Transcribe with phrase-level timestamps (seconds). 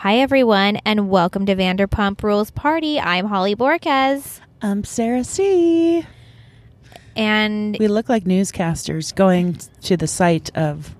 [0.00, 2.98] Hi, everyone, and welcome to Vanderpump Rules Party.
[2.98, 4.40] I'm Holly Borquez.
[4.62, 6.06] I'm Sarah C.
[7.14, 10.96] And We look like newscasters going to the site of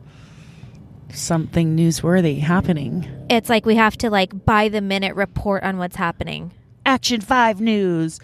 [1.15, 3.09] something newsworthy happening.
[3.31, 6.53] it's like we have to like by the minute report on what's happening.
[6.85, 8.21] Action 5 News.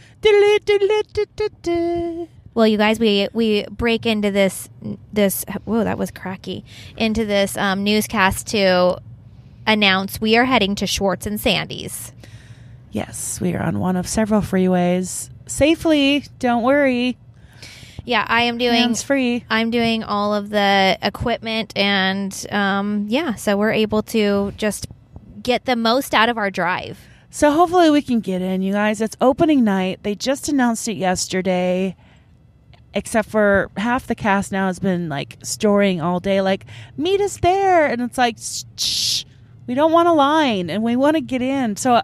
[2.52, 4.68] Well, you guys, we we break into this
[5.10, 6.66] this whoa, that was cracky.
[6.98, 9.00] Into this um, newscast to
[9.66, 12.12] announce we are heading to Schwartz and Sandy's.
[12.92, 15.30] Yes, we are on one of several freeways.
[15.46, 17.18] Safely, don't worry.
[18.04, 19.44] Yeah, I am doing Hands free.
[19.50, 24.86] I'm doing all of the equipment and um, yeah, so we're able to just
[25.42, 26.98] get the most out of our drive.
[27.30, 29.00] So hopefully we can get in, you guys.
[29.00, 30.04] It's opening night.
[30.04, 31.96] They just announced it yesterday.
[32.94, 36.64] Except for half the cast now has been like storing all day, like,
[36.96, 37.86] meet us there.
[37.86, 38.38] And it's like,
[38.78, 39.24] shh,
[39.66, 41.76] we don't want a line and we want to get in.
[41.76, 42.00] So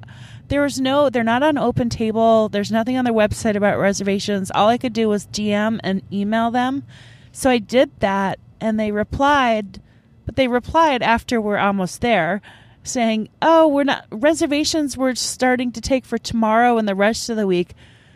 [0.48, 2.48] there was no, they're not on open table.
[2.48, 4.50] There's nothing on their website about reservations.
[4.50, 6.84] All I could do was DM and email them.
[7.32, 9.80] So I did that and they replied,
[10.26, 12.42] but they replied after we're almost there
[12.84, 17.36] saying, "Oh, we're not reservations we're starting to take for tomorrow and the rest of
[17.36, 17.74] the week."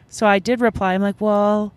[0.08, 0.94] So I did reply.
[0.94, 1.72] I'm like, "Well,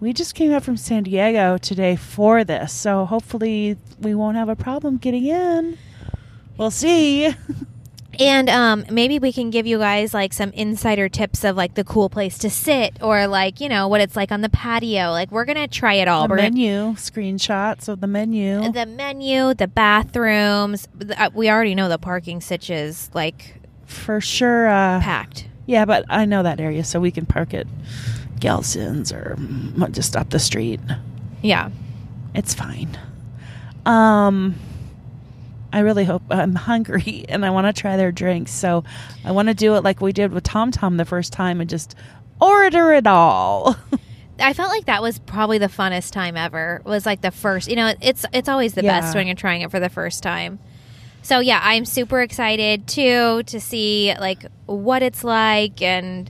[0.00, 4.48] we just came up from San Diego today for this, so hopefully we won't have
[4.48, 5.78] a problem getting in.
[6.56, 7.34] We'll see."
[8.20, 11.82] And um, maybe we can give you guys like some insider tips of like the
[11.82, 15.10] cool place to sit or like, you know, what it's like on the patio.
[15.12, 16.28] Like we're going to try it all.
[16.28, 18.70] the we're gonna- menu screenshots of the menu.
[18.70, 20.88] the menu, the bathrooms.
[20.94, 23.54] The- uh, we already know the parking sitches like
[23.86, 24.68] for sure.
[24.68, 25.48] Uh, packed.
[25.64, 27.66] yeah, but I know that area, so we can park at
[28.40, 29.38] Gelson's or
[29.90, 30.80] just up the street.
[31.40, 31.70] Yeah.
[32.34, 32.98] It's fine.
[33.86, 34.54] Um,
[35.72, 38.50] I really hope I'm hungry and I want to try their drinks.
[38.52, 38.84] So
[39.24, 41.70] I want to do it like we did with Tom Tom the first time and
[41.70, 41.94] just
[42.40, 43.76] order it all.
[44.40, 46.82] I felt like that was probably the funnest time ever.
[46.84, 49.00] Was like the first, you know, it's it's always the Yeah.
[49.00, 50.58] best when you're trying it for the first time.
[51.22, 56.28] So yeah, I'm super excited too to see like what it's like and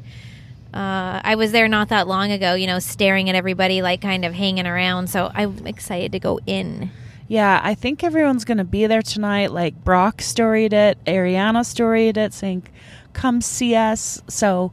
[0.74, 4.24] uh, I was there not that long ago, you know, staring at everybody like kind
[4.24, 5.08] of hanging around.
[5.08, 6.90] So I'm excited to go in.
[7.32, 9.52] Yeah, I think everyone's going to be there tonight.
[9.52, 12.68] Like Brock storied it, Ariana storied it, saying,
[13.14, 14.22] come see us.
[14.28, 14.70] So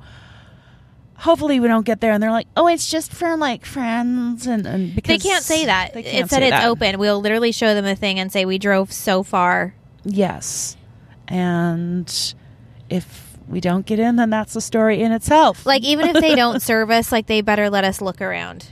[1.16, 4.46] hopefully we don't get there and they're like, oh, it's just for like friends.
[4.46, 5.96] And, and They can't say that.
[5.96, 6.68] It can't said it's that.
[6.68, 7.00] open.
[7.00, 9.74] We'll literally show them a thing and say we drove so far.
[10.04, 10.76] Yes.
[11.30, 12.14] And
[12.90, 15.66] if we don't get in, then that's the story in itself.
[15.66, 18.68] Like even if they don't serve us, like they better let us look around.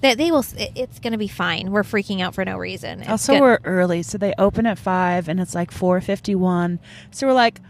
[0.00, 0.44] They, they will.
[0.56, 1.70] it- It's going to be fine.
[1.70, 3.00] We're freaking out for no reason.
[3.00, 3.40] It's also good.
[3.40, 6.78] we're early, so they open at five and it's like four fifty one.
[7.10, 7.60] So we're like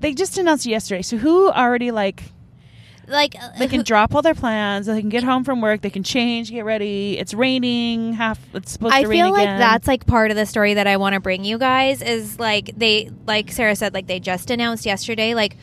[0.00, 1.02] they just announced yesterday.
[1.02, 2.24] So who already like
[3.08, 5.80] like uh, they can who- drop all their plans, they can get home from work,
[5.80, 7.18] they can change, get ready.
[7.18, 9.58] It's raining, half it's supposed I to rain I feel like again.
[9.58, 12.70] that's like part of the story that I want to bring you guys is like
[12.76, 15.56] they like Sarah said like they just announced yesterday like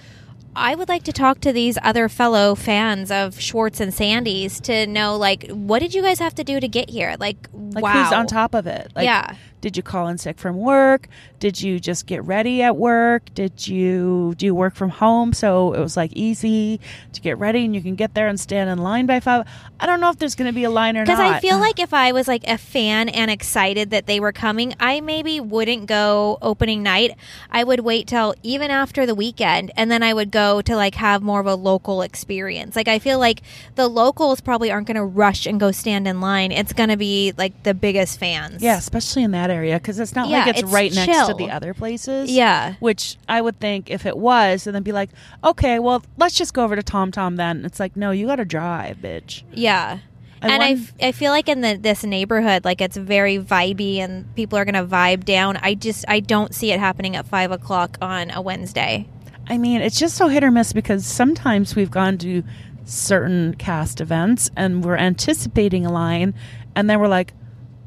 [0.56, 4.88] I would like to talk to these other fellow fans of Schwartz and Sandy's to
[4.88, 7.16] know like what did you guys have to do to get here?
[7.20, 8.92] Like, like wow who's on top of it.
[8.96, 11.08] Like yeah Did you call in sick from work?
[11.40, 13.34] Did you just get ready at work?
[13.34, 16.80] Did you do work from home so it was like easy
[17.14, 19.48] to get ready and you can get there and stand in line by five?
[19.80, 21.08] I don't know if there's going to be a line or not.
[21.08, 24.32] Because I feel like if I was like a fan and excited that they were
[24.32, 27.16] coming, I maybe wouldn't go opening night.
[27.52, 30.96] I would wait till even after the weekend and then I would go to like
[30.96, 32.76] have more of a local experience.
[32.76, 33.42] Like I feel like
[33.76, 36.52] the locals probably aren't going to rush and go stand in line.
[36.52, 38.62] It's going to be like the biggest fans.
[38.62, 41.34] yeah, especially in that area because it's not Yeah, like it's, it's right next to
[41.34, 42.32] the other places.
[42.32, 42.76] Yeah.
[42.80, 45.10] Which I would think if it was, and then be like,
[45.44, 47.66] okay, well, let's just go over to Tom Tom then.
[47.66, 49.44] It's like, no, you got to drive, bitch.
[49.54, 50.00] Yeah.
[50.42, 54.58] I and I, feel like in the this neighborhood, like it's very vibey and people
[54.58, 55.58] are gonna vibe down.
[55.58, 59.08] I just I don't see it happening at five o'clock on a Wednesday.
[59.48, 62.44] I mean, it's just so hit or miss because sometimes we've gone to
[62.86, 66.34] certain cast events and we're anticipating a line,
[66.76, 67.34] and then we're like,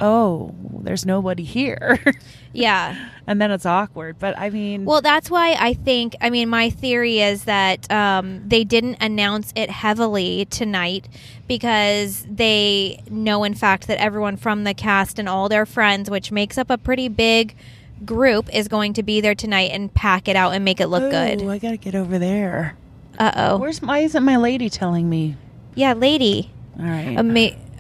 [0.02, 1.98] oh, there's nobody here.
[2.54, 3.08] Yeah.
[3.26, 4.18] and then it's awkward.
[4.18, 6.14] But I mean, Well, that's why I think.
[6.20, 11.08] I mean, my theory is that um, they didn't announce it heavily tonight
[11.48, 16.30] because they know, in fact, that everyone from the cast and all their friends, which
[16.30, 17.56] makes up a pretty big
[18.04, 21.04] group, is going to be there tonight and pack it out and make it look
[21.04, 21.42] oh, good.
[21.48, 22.76] I gotta get over there.
[23.18, 23.56] Uh oh.
[23.56, 25.36] Where's my, isn't my lady telling me?
[25.74, 26.50] Yeah, lady.
[26.78, 27.16] All right.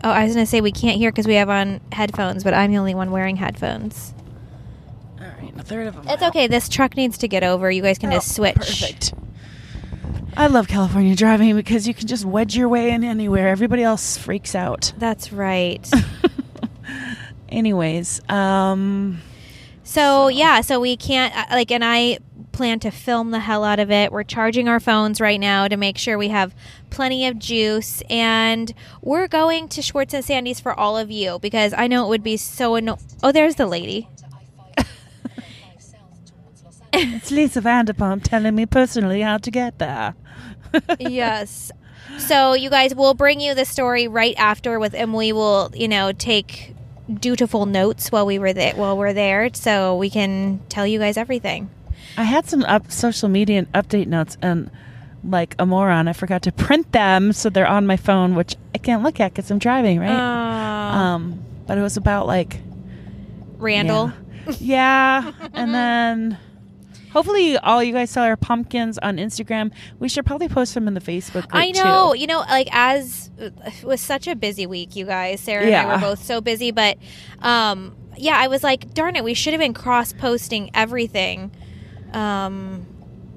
[0.04, 2.54] Oh, I was going to say we can't hear because we have on headphones, but
[2.54, 4.14] I'm the only one wearing headphones.
[5.20, 5.52] All right.
[5.56, 6.04] a third of them.
[6.08, 6.30] It's mile.
[6.30, 6.46] okay.
[6.46, 7.70] This truck needs to get over.
[7.70, 8.56] You guys can just Oh, switch.
[8.56, 9.14] Perfect.
[10.36, 13.48] I love California driving because you can just wedge your way in anywhere.
[13.48, 14.92] Everybody else freaks out.
[14.98, 15.88] That's right.
[17.50, 19.20] Anyways, um,
[19.84, 22.18] So yeah, so we can't uh, like, and I
[22.52, 24.12] plan to film the hell out of it.
[24.12, 26.54] We're charging our phones right now to make sure we have
[26.90, 31.72] plenty of juice, and we're going to Schwartz and Sandy's for all of you because
[31.76, 34.08] I know it would be so anno- Oh, there's the lady.
[36.92, 40.14] it's Lisa Vanderpump telling me personally how to get there.
[41.00, 41.72] yes.
[42.18, 45.88] So you guys, we'll bring you the story right after with, and we will, you
[45.88, 46.74] know, take
[47.12, 51.16] dutiful notes while we were there while we're there, so we can tell you guys
[51.16, 51.70] everything.
[52.16, 54.70] I had some up social media and update notes, and
[55.24, 58.78] like a moron, I forgot to print them, so they're on my phone, which I
[58.78, 60.10] can't look at because I'm driving, right?
[60.10, 62.60] Uh, um, but it was about like
[63.58, 64.12] Randall.
[64.58, 65.22] Yeah.
[65.22, 65.32] Yeah.
[65.52, 66.38] and then
[67.12, 69.70] hopefully all you guys saw our pumpkins on Instagram.
[70.00, 72.20] We should probably post them in the Facebook group I know, too.
[72.20, 75.40] you know, like as it was such a busy week, you guys.
[75.40, 76.98] Sarah and I were both so busy, but
[77.40, 81.52] um, yeah, I was like, darn it, we should have been cross posting everything.
[82.12, 82.86] Um,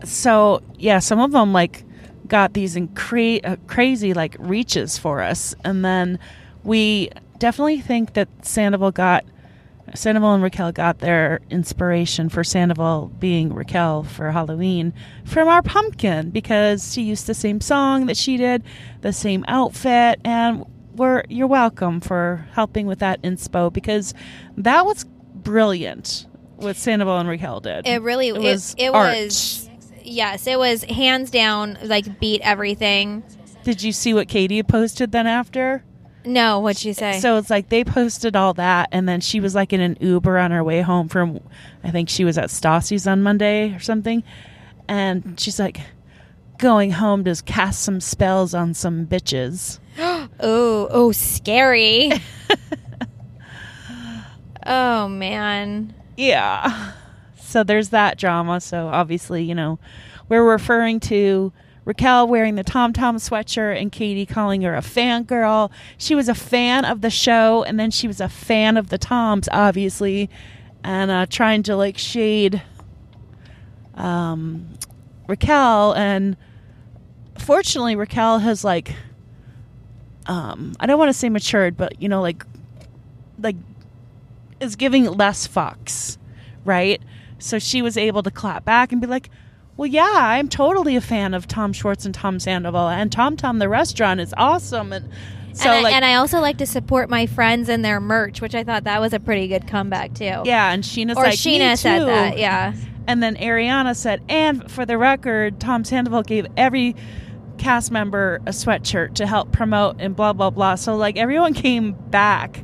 [0.03, 1.83] So yeah, some of them like
[2.27, 6.19] got these incre- uh, crazy like reaches for us, and then
[6.63, 9.23] we definitely think that Sandoval got
[9.93, 14.93] Sandoval and Raquel got their inspiration for Sandoval being Raquel for Halloween
[15.23, 18.63] from our pumpkin because she used the same song that she did,
[19.01, 24.13] the same outfit, and we're you're welcome for helping with that inspo because
[24.57, 26.25] that was brilliant
[26.57, 27.87] what Sandoval and Raquel did.
[27.87, 29.17] it really, It it, was it, art.
[29.17, 29.69] was,
[30.03, 33.23] yes, it was hands down, like beat everything.
[33.63, 35.83] Did you see what Katie posted then after?
[36.23, 37.19] No, what'd you say?
[37.19, 40.37] So it's like they posted all that, and then she was like in an Uber
[40.37, 41.39] on her way home from,
[41.83, 44.23] I think she was at Stassi's on Monday or something,
[44.87, 45.81] and she's like
[46.57, 49.79] going home to cast some spells on some bitches.
[49.99, 52.11] oh, oh, scary.
[54.65, 55.93] oh man.
[56.17, 56.91] Yeah.
[57.37, 58.59] So there's that drama.
[58.59, 59.79] So obviously, you know,
[60.27, 61.53] we're referring to
[61.85, 65.71] Raquel wearing the Tom Tom sweatshirt and Katie calling her a fangirl.
[65.97, 68.97] She was a fan of the show and then she was a fan of the
[68.97, 70.29] Toms, obviously,
[70.83, 72.61] and uh, trying to like shade
[73.93, 74.67] um,
[75.27, 75.93] Raquel.
[75.93, 76.37] And
[77.37, 78.95] fortunately, Raquel has like,
[80.25, 82.43] um, I don't want to say matured, but you know, like,
[83.39, 83.55] like
[84.59, 86.17] is giving less fucks,
[86.63, 87.01] right?
[87.39, 89.29] So she was able to clap back and be like,
[89.77, 93.59] "Well, yeah, I'm totally a fan of Tom Schwartz and Tom Sandoval, and Tom Tom
[93.59, 95.09] the restaurant is awesome." And
[95.53, 98.41] so, and, I, like, and I also like to support my friends and their merch,
[98.41, 100.41] which I thought that was a pretty good comeback too.
[100.45, 102.37] yeah, and Scheana's Or like, Scheana "Me said too." that.
[102.37, 102.73] Yeah.
[103.07, 106.95] And then Ariana said, and for the record, Tom Sandoval gave every
[107.59, 110.75] cast member a sweatshirt to help promote and blah blah blah.
[110.75, 112.63] So like everyone came back,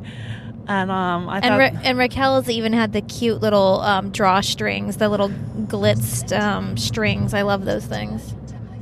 [0.68, 4.98] and um, I And, thought, Ra- and Raquel's even had the cute little um, drawstrings,
[4.98, 7.34] the little glitzed um, strings.
[7.34, 8.34] I love those things.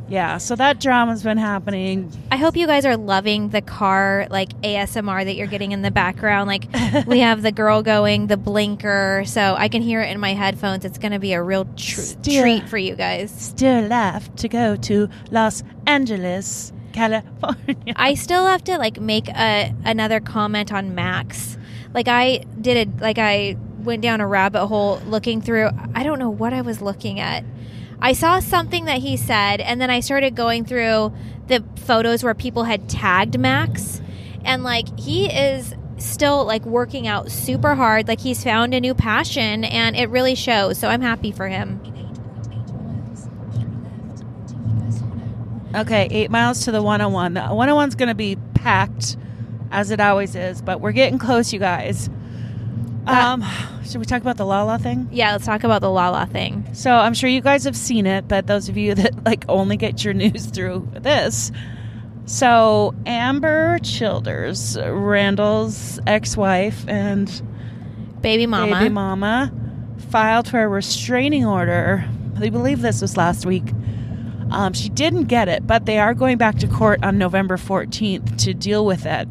[0.08, 0.38] yeah.
[0.40, 2.12] So that drama's been happening.
[2.31, 5.92] I hope you guys are loving the car like ASMR that you're getting in the
[5.92, 6.48] background.
[6.48, 6.66] Like
[7.08, 10.84] we have the girl going, the blinker, so I can hear it in my headphones.
[10.86, 13.31] It's going to be a real tr- Still- treat for you guys.
[13.31, 17.94] Still left to go to Los Angeles, California.
[17.95, 21.56] I still have to like make a another comment on Max.
[21.94, 26.19] Like I did it like I went down a rabbit hole looking through I don't
[26.19, 27.44] know what I was looking at.
[28.02, 31.14] I saw something that he said and then I started going through
[31.48, 34.02] the photos where people had tagged Max
[34.46, 38.94] and like he is still like working out super hard like he's found a new
[38.94, 41.81] passion and it really shows so I'm happy for him.
[45.76, 47.36] Okay, eight miles to the 101.
[47.36, 49.18] The 101's going to be packed,
[49.71, 52.09] as it always is, but we're getting close, you guys.
[53.07, 53.44] Um,
[53.85, 55.07] should we talk about the Lala thing?
[55.11, 56.68] Yeah, let's talk about the Lala thing.
[56.73, 59.78] So I'm sure you guys have seen it, but those of you that like only
[59.78, 61.52] get your news through this.
[62.26, 67.28] So Ambyr Childers, Randall's ex-wife and
[68.21, 68.76] Baby mama.
[68.78, 69.52] baby mama,
[70.11, 72.07] filed for a restraining order.
[72.35, 73.64] They believe this was last week.
[74.52, 78.38] Um, she didn't get it, but they are going back to court on November 14th
[78.44, 79.28] to deal with it.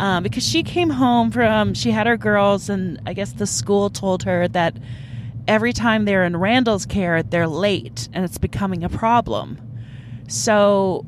[0.00, 3.90] Um, because she came home from, she had her girls, and I guess the school
[3.90, 4.74] told her that
[5.46, 9.60] every time they're in Randall's care, they're late, and it's becoming a problem.
[10.26, 11.04] So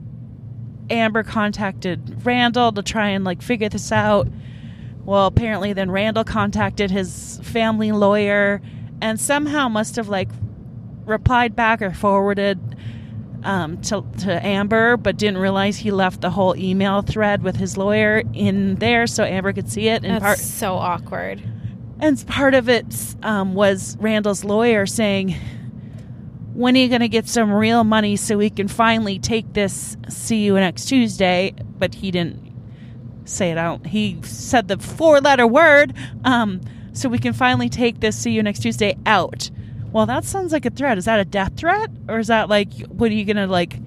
[0.88, 4.28] Ambyr contacted Randall to try and like figure this out.
[5.06, 8.60] Well, apparently, then Randall contacted his family lawyer,
[9.00, 10.28] and somehow must have like
[11.06, 12.76] replied back or forwarded
[13.44, 17.76] um, to, to Ambyr, but didn't realize he left the whole email thread with his
[17.76, 20.04] lawyer in there so Ambyr could see it.
[20.04, 21.42] And That's part so awkward.
[22.00, 22.84] and part of it
[23.22, 25.34] um, was Randall's lawyer saying,
[26.54, 29.96] "When are you going to get some real money so we can finally take this?
[30.08, 32.40] See you next Tuesday." But he didn't
[33.24, 33.86] say it out.
[33.86, 35.94] He said the four-letter word,
[36.24, 36.60] um,
[36.92, 38.16] so we can finally take this.
[38.16, 39.50] See you next Tuesday out.
[39.92, 40.98] Well, that sounds like a threat.
[40.98, 43.78] Is that a death threat, or is that like, what are you going to like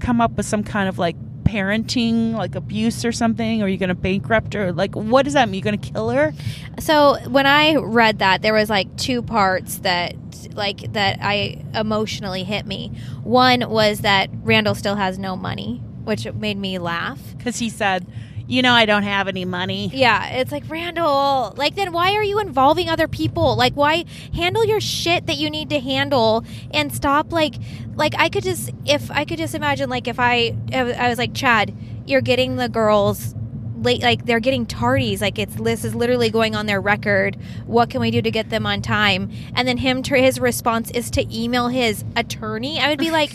[0.00, 3.62] come up with some kind of like parenting, like abuse or something?
[3.62, 4.72] Or are you going to bankrupt her?
[4.72, 5.54] Like, what does that mean?
[5.56, 6.32] You going to kill her?
[6.78, 10.14] So when I read that, there was like two parts that
[10.54, 12.92] like that I emotionally hit me.
[13.24, 17.20] One was that Randall still has no money, which made me laugh.
[17.36, 18.06] because he said,
[18.48, 21.54] "You know, I don't have any money." Yeah, it's like Randall.
[21.56, 23.54] Like, then why are you involving other people?
[23.56, 27.32] Like, why handle your shit that you need to handle and stop?
[27.32, 27.54] Like,
[27.94, 31.34] like I could just if I could just imagine like if I I was like
[31.34, 31.74] Chad,
[32.06, 33.34] you're getting the girls
[33.82, 37.36] late like they're getting tardies like it's this is literally going on their record
[37.66, 41.12] what can we do to get them on time and then him his response is
[41.12, 43.30] to email his attorney i would be like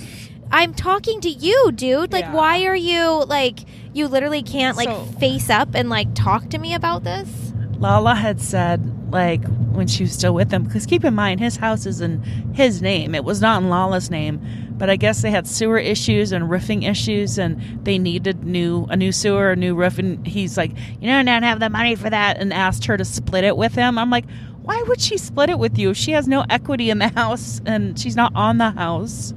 [0.51, 2.34] i'm talking to you dude like Yeah.
[2.34, 3.60] why are you like
[3.93, 8.15] you literally can't like So- face up and like talk to me about this Lala
[8.15, 11.85] had said, like, when she was still with him, because keep in mind, his house
[11.85, 12.21] is in
[12.53, 13.13] his name.
[13.13, 14.39] It was not in Lala's name,
[14.77, 18.95] but I guess they had sewer issues and roofing issues, and they needed new a
[18.95, 20.00] new sewer, a new roof.
[20.00, 20.71] And he's like,
[21.01, 23.57] you know, I don't have the money for that, and asked her to split it
[23.57, 23.97] with him.
[23.97, 24.25] I'm like,
[24.62, 25.89] why would she split it with you?
[25.89, 29.33] if She has no equity in the house, and she's not on the house.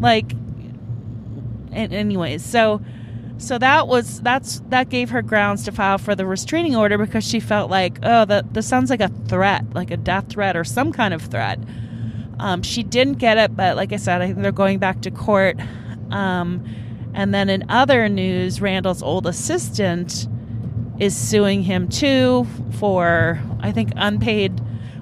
[0.00, 0.32] Like,
[1.72, 2.82] and anyways, so
[3.40, 7.26] so that was that's that gave her grounds to file for the restraining order because
[7.26, 10.64] she felt like oh that this sounds like a threat like a death threat or
[10.64, 11.58] some kind of threat.
[12.38, 15.10] Um, she didn't get it but like i said i think they're going back to
[15.10, 15.58] court.
[16.10, 16.64] Um,
[17.14, 20.28] and then in other news randall's old assistant
[20.98, 22.46] is suing him too
[22.78, 24.60] for i think unpaid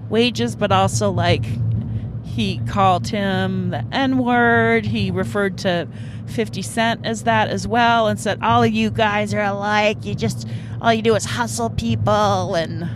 [0.09, 1.45] wages but also like
[2.39, 4.87] he called him the N word.
[4.87, 5.89] He referred to
[6.27, 10.05] 50 Cent as that as well and said, All of you guys are alike.
[10.05, 10.49] You just,
[10.81, 12.55] all you do is hustle people.
[12.55, 12.89] And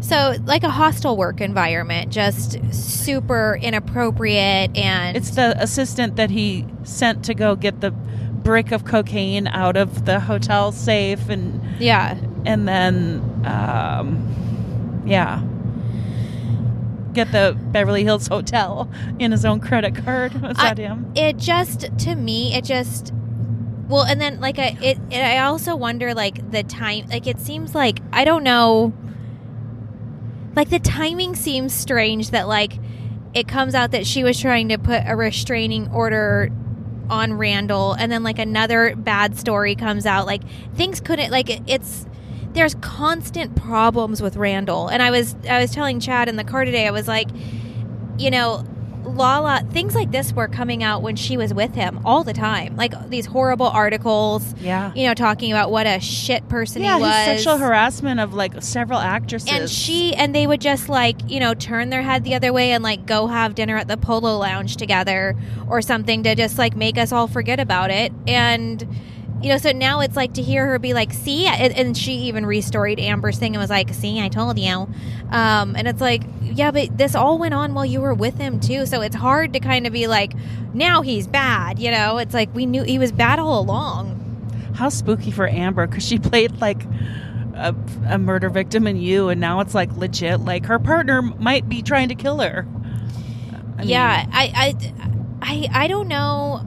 [0.00, 6.64] so like a hostile work environment just super inappropriate and it's the assistant that he
[6.84, 11.28] sent to go get the brick of cocaine out of the hotel safe.
[11.28, 15.42] And, yeah and then, um, yeah.
[17.12, 18.88] Get the Beverly Hills Hotel
[19.18, 20.34] in his own credit card.
[20.42, 21.12] Was I- that him?
[21.14, 23.12] it just to me it just
[23.88, 27.40] well and then like I it, it I also wonder like the time like it
[27.40, 28.92] seems like I don't know
[30.56, 32.74] like the timing seems strange that like
[33.34, 36.50] it comes out that she was trying to put a restraining order
[37.08, 40.42] on Randall and then like another bad story comes out like
[40.74, 42.06] things couldn't like it- it's
[42.52, 46.64] there's constant problems with Randall and I was I was telling Chad in the car
[46.64, 47.28] today I was like
[48.18, 48.64] you know
[49.02, 52.76] Lala things like this were coming out when she was with him all the time
[52.76, 54.92] like these horrible articles Yeah.
[54.94, 58.62] you know talking about what a shit person yeah, he was sexual harassment of like
[58.62, 59.48] several actresses.
[59.50, 62.72] and she and they would just like you know turn their head the other way
[62.72, 65.34] and like go have dinner at the polo lounge together
[65.68, 68.86] or something to just like make us all forget about it and
[69.42, 72.44] you know so now it's like to hear her be like see and, she even
[72.44, 74.88] restoried ambyr's thing and was like see i told you
[75.30, 78.60] um, and it's like yeah but this all went on while you were with him
[78.60, 80.32] too so it's hard to kind of be like
[80.74, 84.16] now he's bad you know it's like we knew he was bad all along
[84.74, 86.84] How spooky for Ambyr because she played like
[87.60, 87.74] a,
[88.08, 90.40] a murder victim in you, and now it's like legit.
[90.40, 92.66] Like her partner might be trying to kill her.
[93.76, 94.92] I mean, yeah, I, I,
[95.42, 96.64] I, I don't know.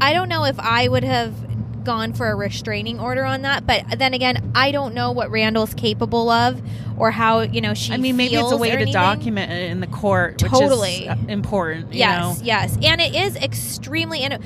[0.00, 1.32] I don't know if I would have
[1.88, 5.72] gone for a restraining order on that, but then again, I don't know what Randall's
[5.72, 6.60] capable of
[6.98, 7.94] or how you know she.
[7.94, 8.92] I mean, maybe it's a way to anything.
[8.92, 11.06] document it in the court, which Totally.
[11.06, 11.94] is important.
[11.94, 12.44] You Yes, know?
[12.44, 14.20] yes, and it is extremely.
[14.20, 14.38] And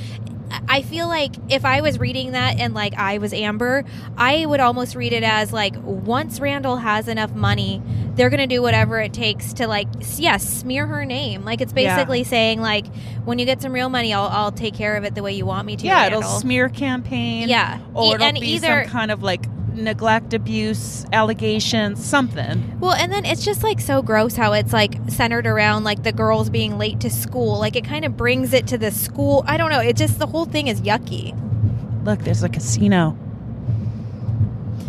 [0.68, 4.60] I feel like if I was reading that and like I was Ambyr, I would
[4.60, 7.82] almost read it as like once Randall has enough money,
[8.14, 11.44] they're gonna do whatever it takes to like yes smear her name.
[11.44, 11.94] Like it's Yeah.
[11.96, 12.86] basically saying like
[13.24, 15.46] when you get some real money, I'll I'll take care of it the way you
[15.46, 15.86] want me to.
[15.86, 16.20] Yeah, Randall.
[16.20, 17.48] it'll smear campaign.
[17.48, 22.78] Yeah, or E- it'll be either some kind of like neglect, abuse, allegations, something.
[22.80, 26.12] Well, and then it's just like so gross how it's like centered around like the
[26.12, 27.58] girls being late to school.
[27.58, 29.44] Like it kind of brings it to the school.
[29.46, 29.80] I don't know.
[29.80, 31.36] It just the whole thing is yucky.
[32.04, 33.16] Look, there's a casino.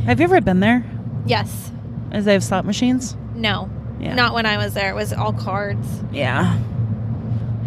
[0.05, 0.83] Have you ever been there?
[1.25, 1.71] Yes.
[2.11, 3.15] As they have slot machines.
[3.35, 3.69] No.
[3.99, 4.15] Yeah.
[4.15, 4.89] Not when I was there.
[4.89, 5.87] It was all cards.
[6.11, 6.59] Yeah.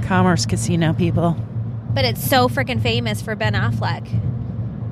[0.03, 1.37] Commerce Casino people.
[1.95, 4.07] But it's so freaking famous for Ben Affleck.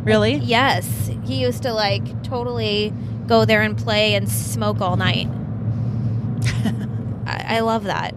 [0.05, 0.35] Really?
[0.35, 2.93] Yes, he used to like totally
[3.27, 5.29] go there and play and smoke all night.
[7.27, 8.15] I, I love that.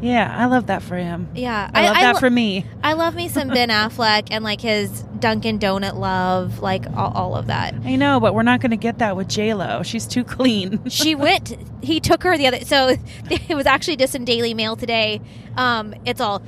[0.00, 1.28] Yeah, I love that for him.
[1.34, 2.64] Yeah, I love that lo- for me.
[2.84, 7.34] I love me some Ben Affleck and like his Dunkin' Donut love, like all, all
[7.34, 7.74] of that.
[7.84, 9.82] I know, but we're not going to get that with J Lo.
[9.82, 10.80] She's too clean.
[10.88, 11.56] She went.
[11.82, 12.60] He took her the other.
[12.64, 12.96] So
[13.30, 15.20] it was actually just in Daily Mail today.
[15.56, 16.42] Um, it's all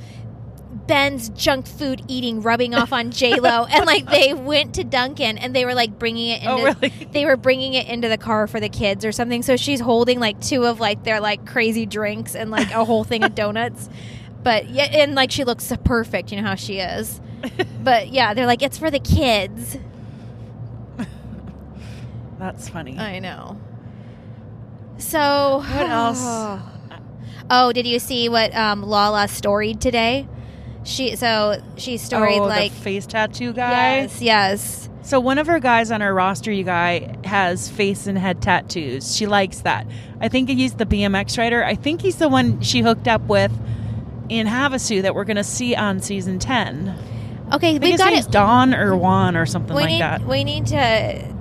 [0.87, 5.37] Ben's junk food eating rubbing off on J Lo, and like they went to Dunkin'
[5.37, 6.41] and they were like bringing it.
[6.41, 6.89] Into, Oh, really?
[7.11, 9.41] They were bringing it into the car for the kids or something.
[9.43, 13.03] So she's holding like two of like their like crazy drinks and like a whole
[13.03, 13.89] thing of donuts.
[14.43, 16.31] But yeah, and like she looks perfect.
[16.31, 17.21] You know how she is.
[17.83, 19.77] But yeah, they're like it's for the kids.
[22.37, 22.97] That's funny.
[22.97, 23.59] I know.
[24.97, 26.23] So What else?
[27.53, 30.25] Oh, did you see what um, Lala storied today?
[30.83, 34.01] She so she storied oh, like the face tattoo guy.
[34.01, 34.89] yes, yes.
[35.03, 39.15] So one of her guys on her roster, you guy, has face and head tattoos.
[39.15, 39.87] She likes that.
[40.19, 41.63] I think he's the BMX rider.
[41.63, 43.51] I think he's the one she hooked up with
[44.29, 46.97] in Havasu that we're going to see on season ten.
[47.51, 48.31] Okay, we got it.
[48.31, 50.25] Don or Juan or something We like need that.
[50.25, 51.35] we need to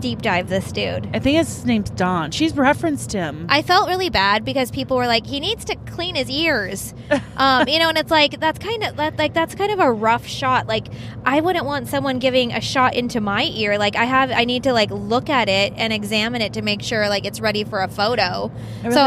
[0.00, 1.08] deep dive this dude.
[1.14, 2.30] I think his name's Don.
[2.30, 3.46] She's referenced him.
[3.48, 6.94] I felt really bad because people were like, he needs to clean his ears,
[7.36, 9.90] um, you know, and it's like that's kind of that, like that's kind of a
[9.92, 10.66] rough shot.
[10.66, 10.86] Like
[11.24, 13.78] I wouldn't want someone giving a shot into my ear.
[13.78, 16.82] Like I have, I need to like look at it and examine it to make
[16.82, 18.50] sure like it's ready for a photo.
[18.82, 19.00] I so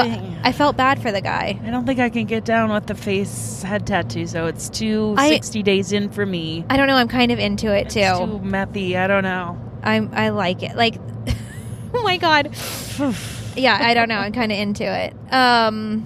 [0.43, 1.59] I felt bad for the guy.
[1.65, 5.15] I don't think I can get down with the face head tattoo, so it's too
[5.17, 6.65] I- 60 days in for me.
[6.69, 6.95] I don't know.
[6.95, 8.01] I'm kind of into it It's too.
[8.01, 8.95] too methy.
[8.97, 9.57] I don't know.
[9.83, 10.75] I'm I like it.
[10.75, 10.95] Like,
[11.93, 12.55] oh my god.
[13.55, 14.17] Yeah, I don't know.
[14.17, 15.15] I'm kind of into it.
[15.31, 16.01] Um,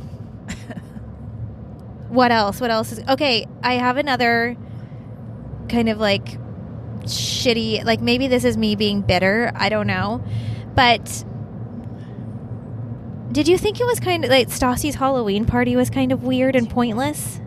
[2.10, 2.60] what else?
[2.60, 3.46] What else is okay?
[3.64, 4.58] I have another
[5.70, 6.38] kind of like
[7.04, 7.86] shitty.
[7.86, 9.52] Like maybe this is me being bitter.
[9.56, 10.24] I don't know,
[10.76, 11.24] but.
[13.30, 16.56] Did you think it was kind of like Stassi's Halloween party was kind of weird
[16.56, 17.40] and pointless?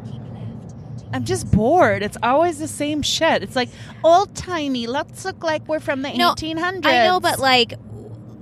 [1.13, 2.03] I'm just bored.
[2.03, 3.43] It's always the same shit.
[3.43, 3.69] It's like
[4.05, 4.87] old timey.
[4.87, 6.87] Let's look like we're from the No, 1800s.
[6.87, 7.75] I know, but like,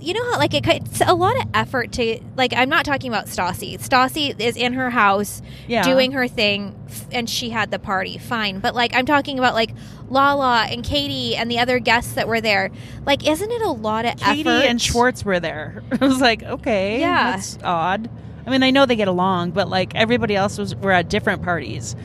[0.01, 2.53] you know how like it, it's a lot of effort to like.
[2.53, 3.77] I'm not talking about Stassi.
[3.79, 5.83] Stassi is in her house Yeah.
[5.83, 6.73] doing her thing,
[7.11, 8.17] and she had the party.
[8.17, 9.71] Fine, but like I'm talking about like
[10.09, 12.69] Lala and Katie and the other guests that were there.
[13.05, 14.65] Like, isn't it a lot of Katie effort?
[14.67, 15.83] and Schwartz were there.
[15.99, 17.31] I was like, okay, Yeah.
[17.31, 18.09] that's odd.
[18.47, 21.43] I mean, I know they get along, but like everybody else was were at different
[21.43, 21.95] parties.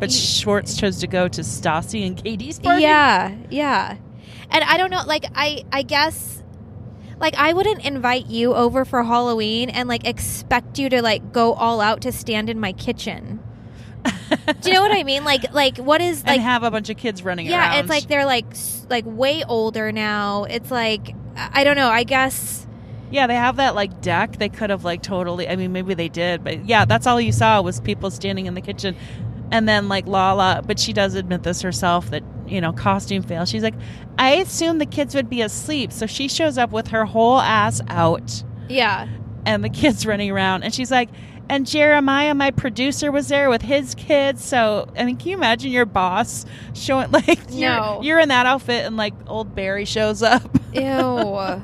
[0.00, 2.82] But Schwartz chose to go to Stassi and Katie's party.
[2.82, 3.96] Yeah, yeah.
[4.50, 6.42] And I don't know, like I I guess
[7.20, 11.52] like I wouldn't invite you over for Halloween and like expect you to like go
[11.52, 13.40] all out to stand in my kitchen.
[14.62, 15.24] Do you know what I mean?
[15.24, 17.78] Like like what is and like have a bunch of kids running Yeah, around.
[17.80, 18.46] it's like they're like
[18.88, 20.44] like way older now.
[20.44, 22.66] It's like I don't know, I guess
[23.10, 24.38] Yeah, they have that like deck.
[24.38, 25.46] They could have like totally.
[25.48, 28.54] I mean, maybe they did, but yeah, that's all you saw was people standing in
[28.54, 28.96] the kitchen,
[29.50, 30.62] and then like Lala.
[30.66, 33.44] But she does admit this herself that you know costume fail.
[33.44, 33.74] She's like,
[34.18, 37.80] I assumed the kids would be asleep, so she shows up with her whole ass
[37.88, 39.08] out, yeah.
[39.46, 41.08] and the kids running around, and she's like.
[41.48, 44.44] And Jeremiah, my producer, was there with his kids.
[44.44, 48.86] So, I mean, can you imagine your boss showing like you're, you're in that outfit
[48.86, 50.42] and like old Barry shows up?
[50.72, 51.60] Ew.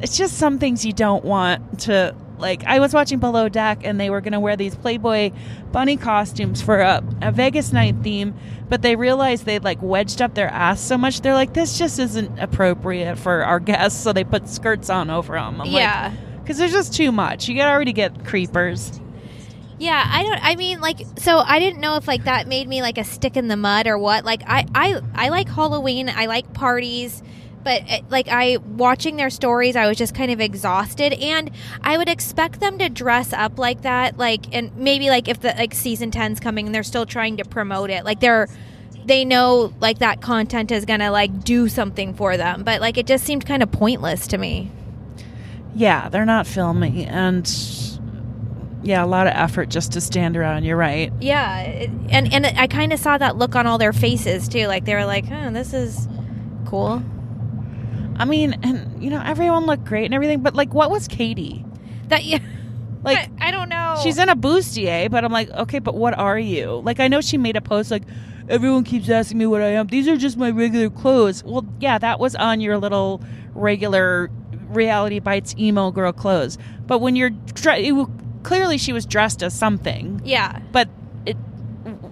[0.00, 4.00] it's just some things you don't want to like i was watching below deck and
[4.00, 5.30] they were going to wear these playboy
[5.72, 8.34] bunny costumes for a, a vegas night theme
[8.68, 11.98] but they realized they'd like wedged up their ass so much they're like this just
[11.98, 16.14] isn't appropriate for our guests so they put skirts on over them I'm yeah.
[16.40, 19.00] because there's just too much you already get creepers
[19.80, 20.44] Yeah, I don't.
[20.44, 23.36] I mean, like, so I didn't know if like that made me like a stick
[23.36, 24.24] in the mud or what.
[24.24, 26.08] Like, I I I like Halloween.
[26.08, 27.22] I like parties,
[27.68, 31.50] but eh, like I watching their stories, I was just kind of exhausted, and
[31.82, 34.16] I would expect them to dress up like that.
[34.16, 37.44] Like, and maybe like if the like season 10's coming and they're still trying to
[37.44, 38.48] promote it, like they're
[39.04, 43.06] they know like that content is gonna like do something for them, but like it
[43.06, 44.70] just seemed kind of pointless to me.
[45.74, 47.46] yeah they're not filming and
[48.82, 51.60] yeah a lot of effort just to stand around you're right Yeah,
[52.08, 54.66] and and I kind of saw that look on all their faces too.
[54.66, 56.08] Like they were like, "Huh, this is
[56.64, 57.02] cool."
[58.18, 61.64] I mean and you know everyone looked great and everything but like what was katie
[62.08, 62.38] That yeah,
[63.02, 63.96] like I, I don't know.
[64.02, 66.80] She's in a bustier, but I'm like, okay, but what are you?
[66.84, 68.02] Like, I know she made a post like,
[68.48, 69.86] everyone keeps asking me what I am.
[69.88, 71.44] These are just my regular clothes.
[71.44, 73.22] Well, yeah, that was on your little
[73.54, 74.30] regular
[74.70, 76.56] reality bites emo girl clothes.
[76.86, 77.30] But when you're
[77.66, 78.08] it,
[78.42, 80.60] clearly she was dressed as something, Yeah.
[80.72, 80.88] but
[81.26, 81.36] it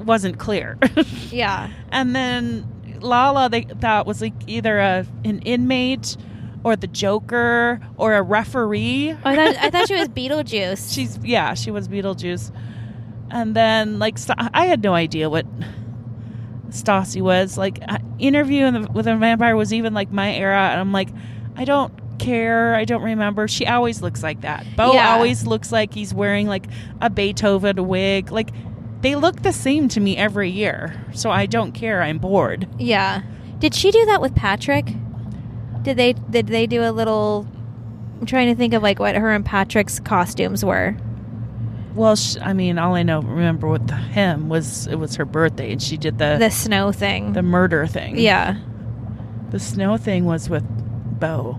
[0.04, 0.78] wasn't clear.
[1.30, 1.70] Yeah.
[1.90, 2.64] and then
[3.02, 6.16] Lala they thought was like either a an inmate
[6.64, 9.12] or the Joker or a referee.
[9.12, 10.92] Oh, I thought I thought she was Beetlejuice.
[10.94, 12.50] She's yeah, she was Beetlejuice.
[13.30, 15.46] And then like I had no idea what
[16.70, 17.80] Stassi was like.
[18.18, 21.10] Interviewing with a vampire was even like my era, and I'm like,
[21.54, 22.74] I don't care.
[22.74, 23.46] I don't remember.
[23.46, 24.64] She always looks like that.
[24.74, 25.12] Beau Yeah.
[25.14, 26.66] always looks like he's wearing like
[27.02, 28.32] a Beethoven wig.
[28.32, 28.50] Like
[29.02, 32.02] they look the same to me every year, so I don't care.
[32.02, 32.68] I'm bored.
[32.78, 33.22] yeah.
[33.58, 34.86] Did she do that with Patrick?
[35.82, 37.46] Did they did they do a little
[38.20, 40.96] I'm trying to think of like what her and Patrick's costumes were.
[41.94, 45.72] Well, sh- I mean, all I know remember with him was it was her birthday,
[45.72, 47.32] and she did the The snow thing.
[47.32, 48.18] the murder thing.
[48.18, 48.56] yeah.
[49.50, 50.64] The snow thing was with
[51.18, 51.58] Beau.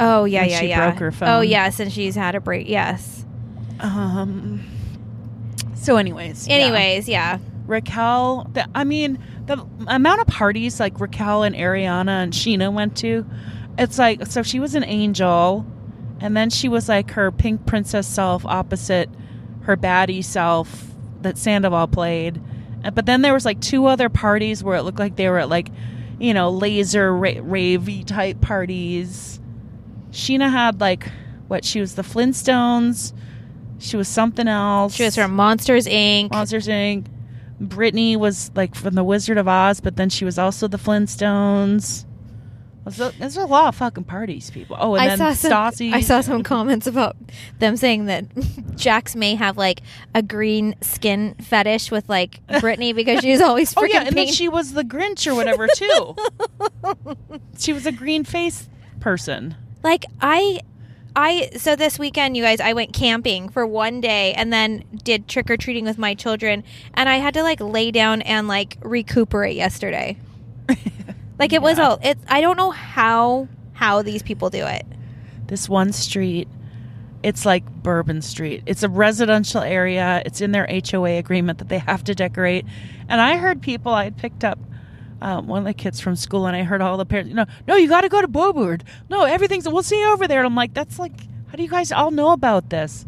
[0.00, 0.88] Oh yeah, yeah, she yeah.
[0.90, 1.48] broke her Oh phone.
[1.48, 2.68] yes, and she's had a break.
[2.68, 3.24] Yes.
[3.78, 4.64] Um.
[5.88, 6.46] So, anyways.
[6.50, 7.38] Anyways, yeah.
[7.66, 8.46] Raquel.
[8.52, 13.24] The, I mean, the amount of parties like Raquel and Ariana and Scheana went to,
[13.78, 15.64] it's like so she was an angel,
[16.20, 19.08] and then she was like her pink princess self opposite
[19.62, 20.88] her baddie self
[21.22, 22.38] that Sandoval played.
[22.92, 25.48] But then there was like two other parties where it looked like they were at
[25.48, 25.70] like,
[26.20, 29.40] you know, laser ra- ravey type parties.
[30.10, 31.10] Scheana had like
[31.46, 33.14] what she was the Flintstones.
[33.78, 34.94] She was something else.
[34.94, 36.30] She was from Monsters Inc.
[36.30, 37.06] Monsters Inc.
[37.60, 42.04] Brittany was like from the Wizard of Oz, but then she was also the Flintstones.
[42.90, 44.76] So, there's a lot of fucking parties, people.
[44.80, 45.52] Oh, and I then saw some.
[45.52, 45.92] Stassi.
[45.92, 47.16] I saw some comments about
[47.58, 48.24] them saying that
[48.76, 49.82] Jax may have like
[50.14, 54.28] a green skin fetish with like Brittany because she's always freaking Oh yeah, and then
[54.28, 56.16] she was the Grinch or whatever too.
[57.58, 58.68] she was a green face
[59.00, 59.54] person.
[59.82, 60.60] like I,
[61.16, 65.28] I so this weekend, you guys, I went camping for one day and then did
[65.28, 68.76] trick or treating with my children, and I had to like lay down and like
[68.82, 70.16] recuperate yesterday.
[71.38, 71.98] Like it was all.
[72.02, 72.18] It.
[72.28, 74.84] I don't know how how these people do it.
[75.46, 76.48] This one street,
[77.22, 78.64] it's like Bourbon Street.
[78.66, 80.22] It's a residential area.
[80.26, 82.66] It's in their HOA agreement that they have to decorate.
[83.08, 84.58] And I heard people I had picked up.
[85.20, 87.46] Um, one of the kids from school, and I heard all the parents, you know,
[87.66, 88.82] no, you got to go to Beaubourg.
[89.10, 90.38] No, everything's, we'll see you over there.
[90.38, 91.12] And I'm like, that's like,
[91.48, 93.04] how do you guys all know about this?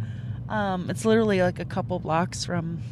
[0.49, 2.83] Um, it's literally like a couple blocks from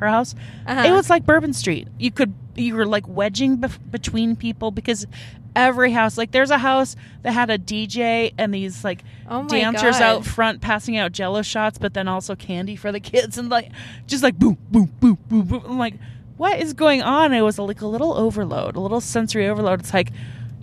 [0.00, 0.34] her house.
[0.66, 0.82] Uh-huh.
[0.88, 1.86] It was like Bourbon Street.
[1.98, 5.06] You could you were like wedging bef- between people because
[5.54, 9.98] every house like there's a house that had a DJ and these like Oh dancers
[9.98, 10.02] God.
[10.02, 13.70] out front passing out jello shots but then also candy for the kids and like
[14.06, 15.62] just like boom boom boom boom boom.
[15.66, 15.94] I'm like
[16.38, 17.32] what is going on?
[17.32, 19.80] It was like a little overload, a little sensory overload.
[19.80, 20.10] It's like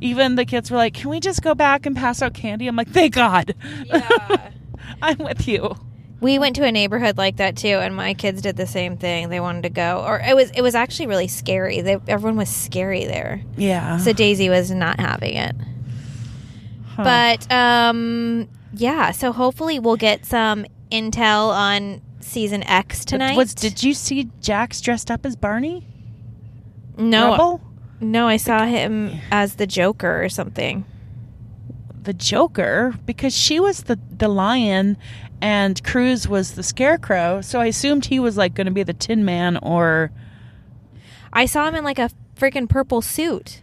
[0.02, 2.76] even the kids were like, "Can we just go back and pass out candy?" I'm
[2.76, 3.54] like, "Thank God."
[3.86, 4.50] Yeah.
[5.02, 5.76] I'm with you.
[6.22, 9.30] We went to a neighborhood like that too, and my kids did the same thing.
[9.30, 11.82] They wanted to go, or it was it was actually really scary.
[11.82, 13.98] They, everyone was scary there, Yeah.
[13.98, 15.56] so Daisy was not having it.
[16.96, 17.04] Huh.
[17.04, 19.12] But um, yeah.
[19.12, 23.38] So hopefully we'll get some intel on season X tonight.
[23.38, 25.86] Was did you see Jax dressed up as Barney?
[26.98, 27.62] no, Rebel?
[28.00, 30.86] no, I saw him as the Joker or something.
[32.04, 34.98] the Joker because she was the the lion
[35.42, 37.42] and Cruz was the scarecrow.
[37.42, 40.12] So I assumed he was like going to be the Tin Man or
[41.34, 43.62] I saw him in like a freaking purple suit,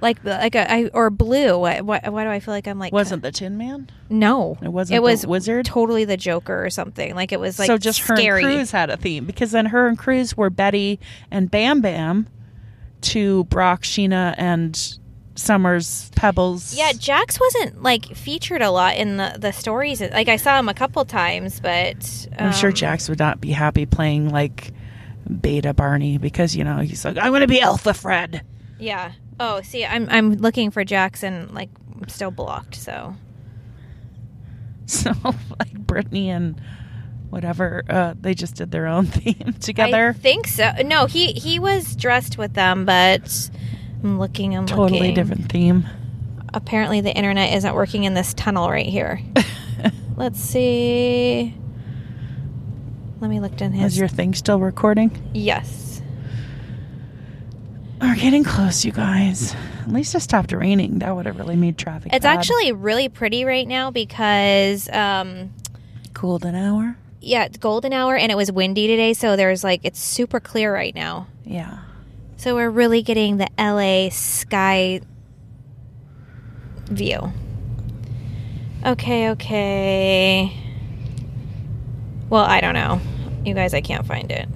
[0.00, 1.58] like like a I, or blue.
[1.58, 3.90] Why, why, why do I feel like I'm like wasn't the Tin Man.
[4.08, 5.66] No, It wasn't It was wizard?
[5.66, 7.14] Totally the Joker or something.
[7.14, 9.88] Like it was like so just her and Cruz had a theme because then her
[9.88, 12.28] and Cruz were Betty and Bam Bam
[13.02, 14.98] to Brock, Scheana, and
[15.34, 16.74] Summers, Pebbles.
[16.74, 20.00] Yeah, Jax wasn't like featured a lot in the the stories.
[20.00, 23.52] Like I saw him a couple times, but I'm sure um, Jax would not be
[23.52, 24.72] happy playing like
[25.40, 28.42] Beta Barney because you know he's like I'm going to be Alpha Fred.
[28.78, 29.12] Yeah.
[29.38, 31.52] Oh, see, I'm I'm looking for Jackson.
[31.52, 31.70] Like
[32.00, 32.74] I'm still blocked.
[32.74, 33.14] So
[34.86, 35.12] So
[35.58, 36.60] like Brittany and
[37.30, 40.10] whatever, uh, they just did their own theme together.
[40.10, 40.70] I think so.
[40.84, 43.50] No, he he was dressed with them, but
[44.02, 44.56] I'm looking.
[44.56, 45.14] I'm totally looking.
[45.14, 45.86] different theme.
[46.54, 49.20] Apparently, the internet isn't working in this tunnel right here.
[50.16, 51.54] Let's see.
[53.20, 53.92] Let me look in his.
[53.92, 55.30] Is your thing still recording?
[55.34, 55.82] yes.
[58.00, 59.54] We're getting close, you guys.
[59.82, 60.98] At least it stopped raining.
[60.98, 62.12] That would have really made traffic.
[62.12, 62.38] It's bad.
[62.38, 65.52] actually really pretty right now because, um,
[66.14, 66.96] cooled an hour.
[67.20, 70.72] yeah, it's golden hour and it was windy today, so there's like it's super clear
[70.72, 71.26] right now.
[71.44, 71.78] Yeah.
[72.36, 75.00] So we're really getting the LA sky
[76.90, 77.32] view.
[78.84, 80.56] Okay, okay.
[82.28, 83.00] Well, I don't know.
[83.44, 84.48] You guys, I can't find it.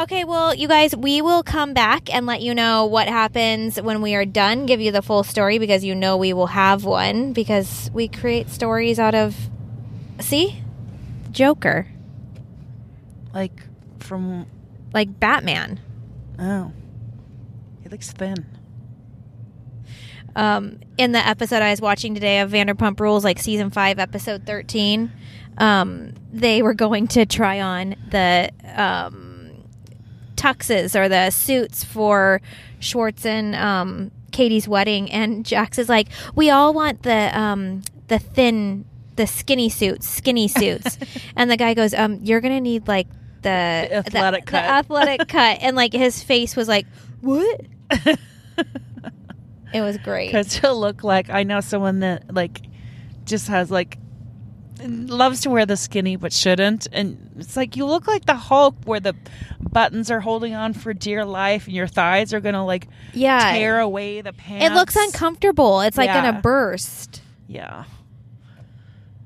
[0.00, 4.00] Okay, well, you guys, we will come back and let you know what happens when
[4.00, 7.34] we are done, give you the full story because you know we will have one
[7.34, 9.36] because we create stories out of.
[10.18, 10.62] See?
[11.30, 11.86] Joker.
[13.34, 13.60] Like
[13.98, 14.46] from
[14.94, 15.80] Like Batman.
[16.38, 16.72] oh,
[17.82, 18.46] he looks thin.
[20.34, 24.46] um, in the episode I was watching today of Vanderpump Rules, like season five, episode
[24.46, 25.12] thirteen,
[25.58, 29.29] um, they were going to try on the um,
[30.40, 32.40] tuxes or the suits for
[32.78, 38.18] Schwartz and um, Katie's wedding, and Jax is like, "We all want the um, the
[38.18, 38.84] thin."
[39.16, 40.96] The skinny suits, skinny suits,
[41.36, 43.06] and the guy goes, "Um, you're gonna need like
[43.42, 46.86] the, The athletic the, cut." the athletic cut," and like his face was like,
[47.20, 47.60] "What?"
[49.72, 50.28] It was great.
[50.28, 52.60] Because he'll look like I know someone that like
[53.24, 53.98] just has like
[54.86, 58.74] loves to wear the skinny but shouldn't, and it's like you look like the Hulk
[58.84, 59.14] where the
[59.60, 63.52] buttons are holding on for dear life, and your thighs are gonna like Yeah.
[63.52, 64.66] tear away the pants.
[64.66, 65.80] It looks uncomfortable.
[65.80, 66.22] It's like Yeah.
[66.30, 67.22] gonna burst.
[67.46, 67.84] Yeah.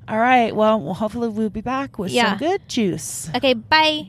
[0.08, 0.54] All right.
[0.54, 2.30] Well, hopefully we'll be back with Yeah.
[2.30, 3.30] some good juice.
[3.34, 4.08] Okay, bye.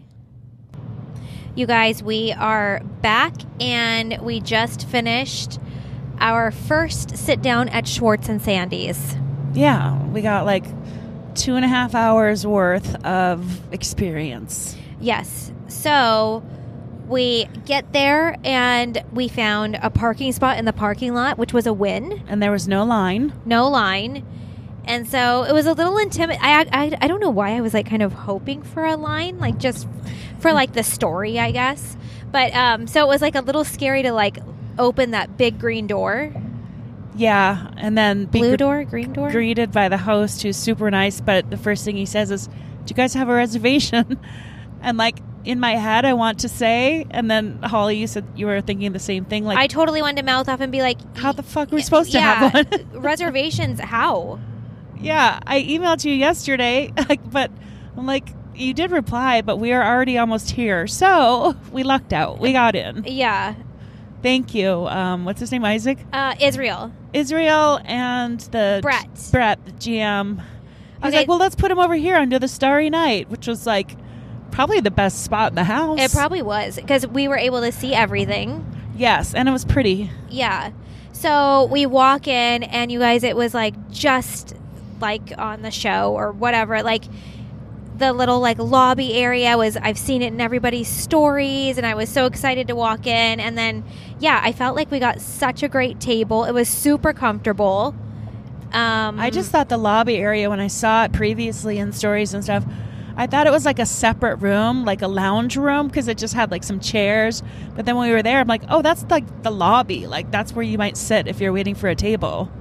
[1.55, 5.57] You guys, we are back and we just finished
[6.19, 9.15] our first sit down at Schwartz and Sandy's.
[9.53, 10.65] Yeah, we got like
[11.35, 14.75] two and a half hours worth of experience.
[14.99, 15.51] Yes.
[15.67, 16.43] So
[17.07, 21.67] we get there and we found a parking spot in the parking lot, which was
[21.67, 22.23] a win.
[22.27, 23.33] And there was no line.
[23.45, 24.25] no line.
[24.85, 26.43] And so it was a little intimidating.
[26.43, 29.39] I, I, I don't know why I was like kind of hoping for a line,
[29.39, 29.87] like just
[30.39, 31.97] for like the story, I guess.
[32.31, 34.37] But um, so it was like a little scary to like
[34.77, 36.31] open that big green door,
[37.15, 39.31] Yeah, and then blue gr- door, green door.
[39.31, 42.53] greeted by the host who's super nice, but the first thing he says is, "Do
[42.87, 44.19] you guys have a reservation?"
[44.81, 48.47] and like in my head, I want to say, and then Holly, you said you
[48.47, 49.45] were thinking the same thing.
[49.45, 51.81] Like, I totally wanted to mouth off and be like, how the fuck are we
[51.81, 52.87] supposed to yeah, have one?
[53.01, 53.79] reservations?
[53.79, 54.39] How?
[54.99, 57.51] yeah, I emailed you yesterday, like, but
[57.95, 62.39] I'm like, you did reply, but we are already almost here, so we lucked out.
[62.39, 63.03] We got in.
[63.05, 63.55] Yeah,
[64.21, 64.87] Thank you.
[64.87, 65.63] Um, what's his name?
[65.65, 66.91] Isaac, uh, Israel.
[67.13, 69.07] Israel, and the Brett.
[69.31, 70.37] Brett, the GM.
[70.39, 71.17] He's Okay.
[71.19, 73.95] like, well, let's put him over here under the Starry Night, which was like
[74.51, 75.99] probably the best spot in the house.
[75.99, 78.65] It probably was because we were able to see everything.
[78.97, 80.09] yes, and it was pretty.
[80.29, 80.71] Yeah.
[81.11, 84.55] So we walk in, and you guys, it was like just
[85.01, 86.81] like on the show or whatever.
[86.81, 87.03] Like
[87.97, 92.09] the little like lobby area was, I've seen it in everybody's stories, and I was
[92.09, 93.39] so excited to walk in.
[93.39, 93.83] And then,
[94.19, 96.45] yeah, I felt like we got such a great table.
[96.45, 97.95] It was super comfortable.
[98.73, 102.43] Um, I just thought the lobby area when I saw it previously in stories and
[102.43, 102.65] stuff.
[103.17, 106.33] I thought it was like a separate room, like a lounge room, because it just
[106.33, 107.41] had like some chairs.
[107.75, 110.05] But then when we were there, I'm like, oh, that's like the lobby.
[110.07, 112.51] Like that's where you might sit if you're waiting for a table.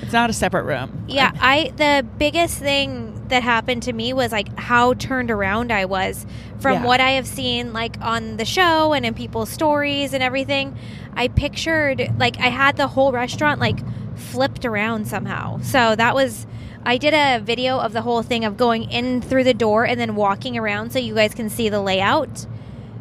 [0.00, 1.04] It's not a separate room.
[1.08, 5.84] Yeah, I the biggest thing that happened to me was like how turned around I
[5.84, 6.26] was
[6.60, 6.84] from Yeah.
[6.86, 10.76] what I have seen like on the show and in people's stories and everything.
[11.14, 13.78] I pictured like I had the whole restaurant like
[14.16, 15.60] flipped around somehow.
[15.60, 16.46] So that was
[16.84, 19.98] I did a video of the whole thing of going in through the door and
[20.00, 22.46] then walking around so you guys can see the layout.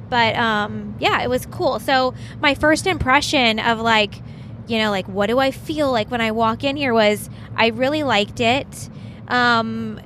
[0.09, 1.79] But um yeah, it was cool.
[1.79, 4.15] So my first impression of like
[4.67, 7.67] you know, like what do I feel like when I walk in here was I
[7.67, 8.89] really liked it.
[9.27, 9.99] Um,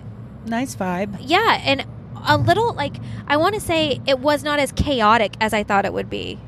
[0.45, 1.17] nice vibe.
[1.21, 1.85] yeah, and
[2.27, 2.95] a little like
[3.27, 6.39] I want to say it was not as chaotic as I thought it would be.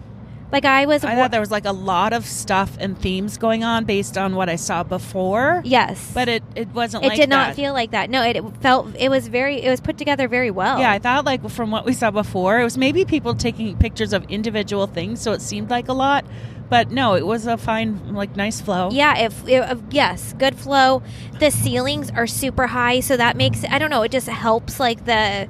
[0.51, 3.63] Like I was, I thought there was like a lot of stuff and themes going
[3.63, 5.61] on based on what I saw before.
[5.63, 7.55] yes, But it, it wasn't it like did not that.
[7.55, 8.09] feel like that.
[8.09, 10.77] No, it felt it was very it was put together very well.
[10.77, 14.11] Yeah, I thought like from what we saw before, it was maybe people taking pictures
[14.11, 16.25] of individual things, so it seemed like a lot.
[16.71, 18.91] But no, it was a fine, like nice flow.
[18.91, 21.03] Yeah, if, if uh, yes, good flow.
[21.37, 24.03] The ceilings are super high, so that makes I don't know.
[24.03, 25.49] It just helps like the.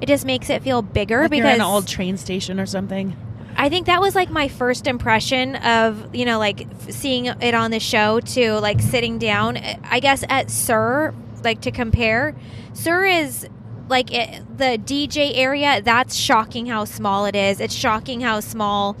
[0.00, 3.14] It just makes it feel bigger like because an old train station or something.
[3.54, 7.54] I think that was like my first impression of you know like f- seeing it
[7.54, 9.58] on the show to like sitting down.
[9.84, 12.34] I guess at SUR like to compare,
[12.72, 13.46] SUR is
[13.90, 15.82] like it, the DJ area.
[15.82, 17.60] That's shocking how small it is.
[17.60, 18.96] It's shocking how small.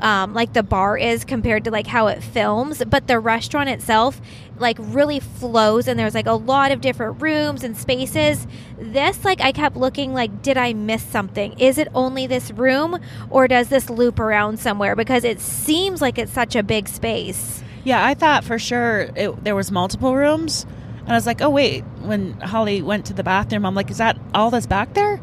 [0.00, 4.20] Um, like the bar is compared to like how it films, but the restaurant itself
[4.58, 8.46] like really flows and there's like a lot of different rooms and spaces.
[8.78, 11.58] This like I kept looking like did I miss something?
[11.58, 12.98] Is it only this room
[13.30, 17.62] or does this loop around somewhere because it seems like it's such a big space.
[17.84, 20.66] Yeah, I thought for sure it, there was multiple rooms,
[21.00, 23.98] and I was like, "Oh wait!" When Holly went to the bathroom, I'm like, "Is
[23.98, 25.20] that all that's back there?"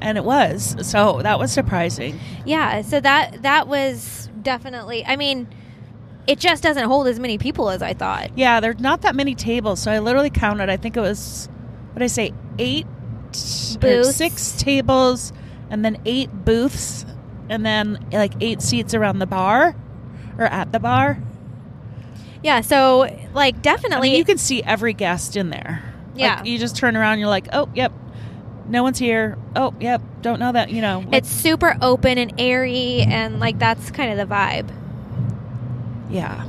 [0.00, 0.76] And it was.
[0.88, 2.20] So that was surprising.
[2.44, 5.04] Yeah, so that that was definitely.
[5.04, 5.48] I mean,
[6.26, 8.36] it just doesn't hold as many people as I thought.
[8.36, 10.68] Yeah, there's not that many tables, so I literally counted.
[10.68, 11.48] I think it was
[11.92, 12.86] what did I say, eight,
[13.80, 14.16] Booths.
[14.16, 15.32] six tables,
[15.70, 17.06] and then eight booths,
[17.48, 19.74] and then like eight seats around the bar
[20.38, 21.22] or at the bar.
[22.42, 25.82] Yeah, so like I definitely mean, you can see every guest in there.
[26.14, 26.36] Yeah.
[26.36, 27.92] Like, you just turn around, you're like, oh, yep,
[28.68, 29.38] no one's here.
[29.54, 30.70] Oh, yep, don't know that.
[30.70, 34.70] You know, it's super open and airy and like that's kind of the vibe.
[36.10, 36.46] yeah.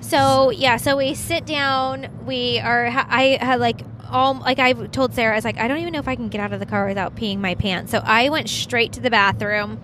[0.00, 2.08] So yeah, so we sit down.
[2.26, 2.86] We are.
[2.86, 5.98] I had like all like I told Sarah, I was like, I don't even know
[5.98, 7.90] if I can get out of the car without peeing my pants.
[7.90, 9.80] So I went straight to the bathroom,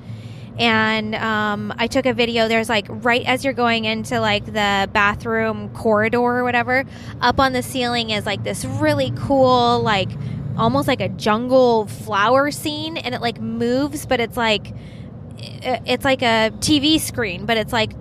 [0.58, 2.46] and um, I took a video.
[2.46, 6.84] There's like right as you're going into like the bathroom corridor or whatever,
[7.20, 10.10] up on the ceiling is like this really cool like
[10.56, 14.74] almost like a jungle flower scene, and it like moves, but it's like
[15.38, 17.92] it's like a TV screen, but it's like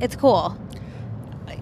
[0.00, 0.56] it's cool.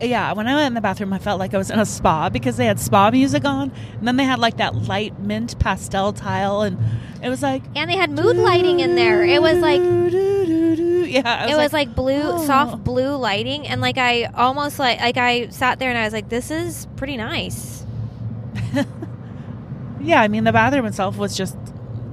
[0.01, 2.31] Yeah, when I went in the bathroom, I felt like I was in a spa
[2.31, 6.13] because they had spa music on, and then they had like that light mint pastel
[6.13, 6.79] tile, and
[7.23, 9.23] it was like And they had mood lighting in there.
[9.25, 9.81] It was like
[11.11, 12.47] yeah, I it was like blue, oh.
[12.47, 16.15] soft blue lighting, and like I almost like like I sat there and I was
[16.15, 17.85] like, this is pretty nice,
[20.01, 20.21] yeah.
[20.21, 21.57] I mean, the bathroom itself was just,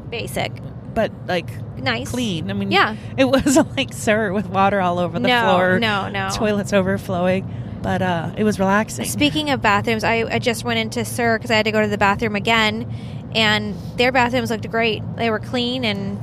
[0.09, 0.51] basic,
[0.93, 2.49] but like nice, clean.
[2.49, 2.95] I mean, Yeah.
[3.17, 6.29] it wasn't like SUR with water all over the no, floor, no, no.
[6.33, 7.49] toilets overflowing,
[7.81, 9.05] but uh, it was relaxing.
[9.05, 11.87] Speaking of bathrooms, I, I just went into SUR because I had to go to
[11.87, 12.91] the bathroom again,
[13.35, 15.03] and their bathrooms looked great.
[15.15, 16.19] They were clean and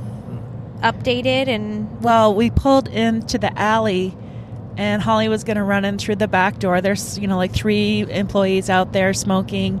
[0.81, 4.15] updated, and Well, we pulled into the alley,
[4.77, 6.81] and Holly was going to run in through the back door.
[6.81, 9.79] There's, you know, like three employees out there smoking,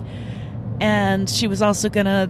[0.79, 2.29] and she was also going to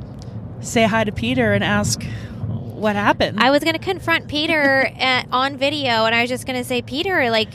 [0.62, 3.40] say hi to Peter and ask what happened.
[3.40, 6.64] I was going to confront Peter at, on video, and I was just going to
[6.66, 7.50] say, Peter, like,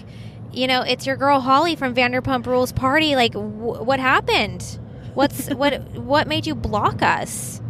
[0.52, 3.14] you know, it's your girl Holly from Vanderpump Rules party.
[3.14, 4.78] Like, wh- what happened?
[5.14, 5.80] What's what?
[5.92, 7.60] What made you block us?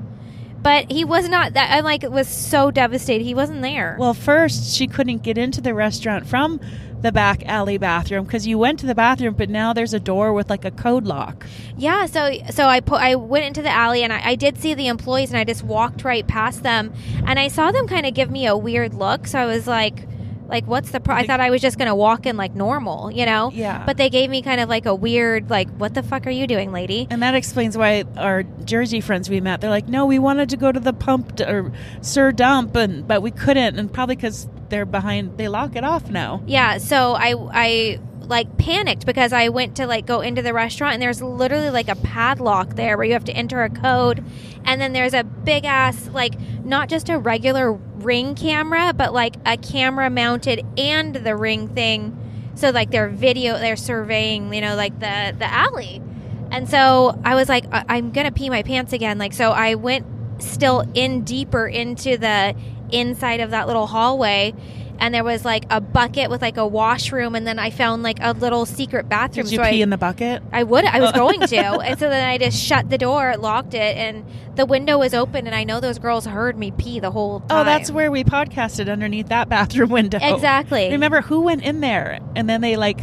[0.63, 1.55] But he was not.
[1.55, 3.25] That I like was so devastated.
[3.25, 3.97] He wasn't there.
[3.99, 6.61] well, first she couldn't get into the restaurant from
[7.03, 10.33] the back alley bathroom because you went to the bathroom, but now there's a door
[10.33, 11.47] with like a code lock.
[11.77, 14.75] Yeah, so so I put I went into the alley and I, I did see
[14.75, 16.93] the employees and I just walked right past them
[17.27, 19.27] and I saw them kind of give me a weird look.
[19.27, 20.07] So I was like,
[20.51, 21.15] like what's the pro?
[21.15, 23.51] I thought I was just gonna walk in like normal, you know?
[23.55, 23.85] Yeah.
[23.87, 26.47] But they gave me kind of like a weird like, what the fuck are you
[26.47, 27.07] doing, lady?
[27.11, 30.57] And that explains why our Jersey friends we met, they're like, no, we wanted to
[30.57, 34.49] go to the pump d- or Sir Dump, and but we couldn't, and probably because
[34.69, 36.43] they're behind, they lock it off now.
[36.47, 36.79] Yeah.
[36.79, 41.03] So I I like panicked because I went to like go into the restaurant and
[41.03, 44.25] there's literally like a padlock there where you have to enter a code
[44.65, 47.73] and then there's a big ass like not just a regular
[48.05, 52.17] ring camera but like a camera mounted and the ring thing.
[52.55, 56.03] So like they're video they're surveying you know like the the alley.
[56.51, 59.19] And so I was like I- I'm gonna pee my pants again.
[59.19, 60.07] Like so I went
[60.43, 62.55] still in deeper into the
[62.91, 64.55] inside of that little hallway
[65.01, 68.19] and there was like a bucket with like a washroom and then I found like
[68.21, 70.43] a little secret bathroom Did you so pee I, in the bucket?
[70.53, 71.19] I would I was oh.
[71.19, 74.99] going to and so then I just shut the door locked it and the window
[74.99, 77.91] was open and I know those girls heard me pee the whole time Oh, that's
[77.91, 80.19] where we podcasted underneath that bathroom window.
[80.21, 82.19] exactly Remember who went in there?
[82.37, 83.01] And then they like,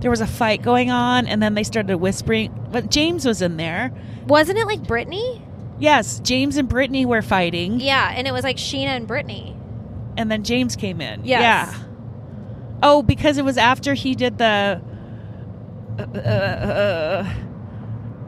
[0.00, 2.54] there was a fight going on, and then they started whispering.
[2.70, 3.92] But James was in there.
[4.26, 5.42] wasn't it like Brittany
[5.78, 9.56] Yes, James and Brittany were fighting, yeah and it was like Scheana and Brittany
[10.20, 11.24] and then James came in.
[11.24, 11.40] Yes.
[11.42, 11.74] Yeah.
[12.82, 14.80] Oh, because it was after he did the
[15.98, 17.34] uh, uh,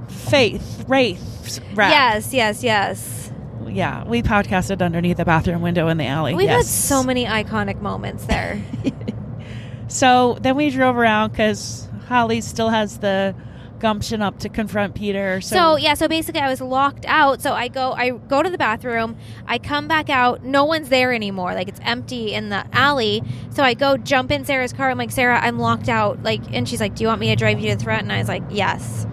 [0.09, 1.90] faith wraith rap.
[1.90, 3.33] yes yes yes
[3.66, 6.35] Yeah, we podcasted underneath the bathroom window in the alley.
[6.35, 8.61] we've had so many iconic moments there
[9.88, 13.34] So then we drove around because Holly still has the
[13.83, 15.41] gumption up to confront Peter.
[15.41, 17.43] So, So yeah, so basically I was locked out.
[17.43, 19.16] So I go I go to the bathroom,
[19.47, 21.53] I come back out, no one's there anymore.
[21.55, 23.22] Like it's empty in the alley.
[23.51, 24.89] So I go jump in Sarah's car.
[24.89, 27.37] I'm like, "Sarah, I'm locked out." Like and she's like, "Do you want me to
[27.37, 29.07] drive you to the front?" And I was like, "Yes."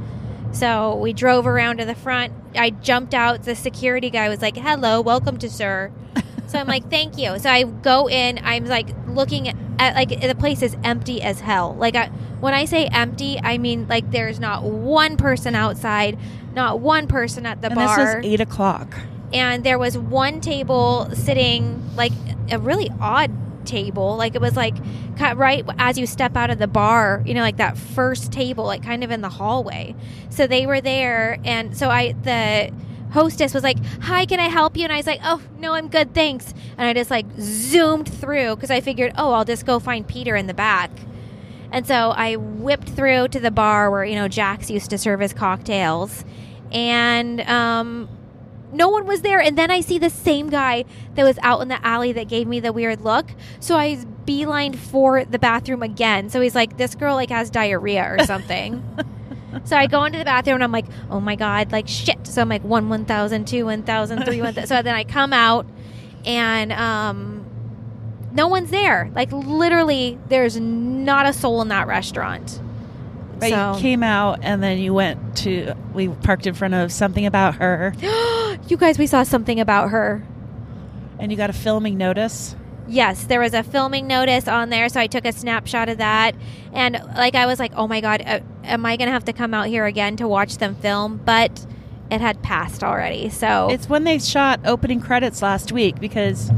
[0.51, 2.31] So we drove around to the front.
[2.55, 3.43] I jumped out.
[3.43, 5.91] The security guy was like, "Hello, welcome to SUR."
[6.47, 8.39] So I'm like, "Thank you." So I go in.
[8.43, 11.75] I'm like looking at, at like the place is empty as hell.
[11.77, 12.09] Like I,
[12.39, 16.17] when I say empty, I mean like there's not one person outside,
[16.53, 18.95] not one person at the and bar, this was eight o'clock.
[19.33, 22.13] and there was one table sitting like
[22.51, 23.31] a really odd
[23.65, 24.15] table.
[24.15, 24.75] Like it was like
[25.17, 28.63] cut right as you step out of the bar, you know, like that first table,
[28.63, 29.95] like kind of in the hallway.
[30.29, 32.71] So they were there, and so I the
[33.11, 35.87] hostess was like, "Hi, can I help you?" And I was like, "Oh no, I'm
[35.89, 39.77] good, thanks." And I just like zoomed through because I figured, "Oh, I'll just go
[39.79, 40.89] find Peter in the back."
[41.71, 45.19] And so I whipped through to the bar where you know Jax used to serve
[45.19, 46.25] his cocktails,
[46.71, 48.09] and um,
[48.71, 49.39] no one was there.
[49.39, 52.47] And then I see the same guy that was out in the alley that gave
[52.47, 53.27] me the weird look.
[53.59, 56.29] So I beelined for the bathroom again.
[56.29, 58.83] So he's like, "This girl like has diarrhea or something."
[59.63, 62.41] so I go into the bathroom and I'm like, "Oh my god, like shit!" So
[62.41, 64.53] I'm like one one thousand, two one thousand, three one.
[64.65, 65.67] So then I come out
[66.25, 67.38] and um,
[68.39, 69.11] no one's there.
[69.13, 72.61] Like literally, there's not a soul in that restaurant.
[73.37, 76.91] But so you came out and then you went to, we parked in front of
[76.91, 77.93] something about her
[78.69, 80.23] you guys, we saw something about her.
[81.19, 82.55] and you got a filming notice.
[82.87, 86.33] Yes, there was a filming notice on there, so I took a snapshot of that.
[86.73, 89.33] And like I was like, "Oh my god, uh, am I going to have to
[89.33, 91.67] come out here again to watch them film?" But
[92.09, 93.29] it had passed already.
[93.29, 96.51] So It's when they shot opening credits last week because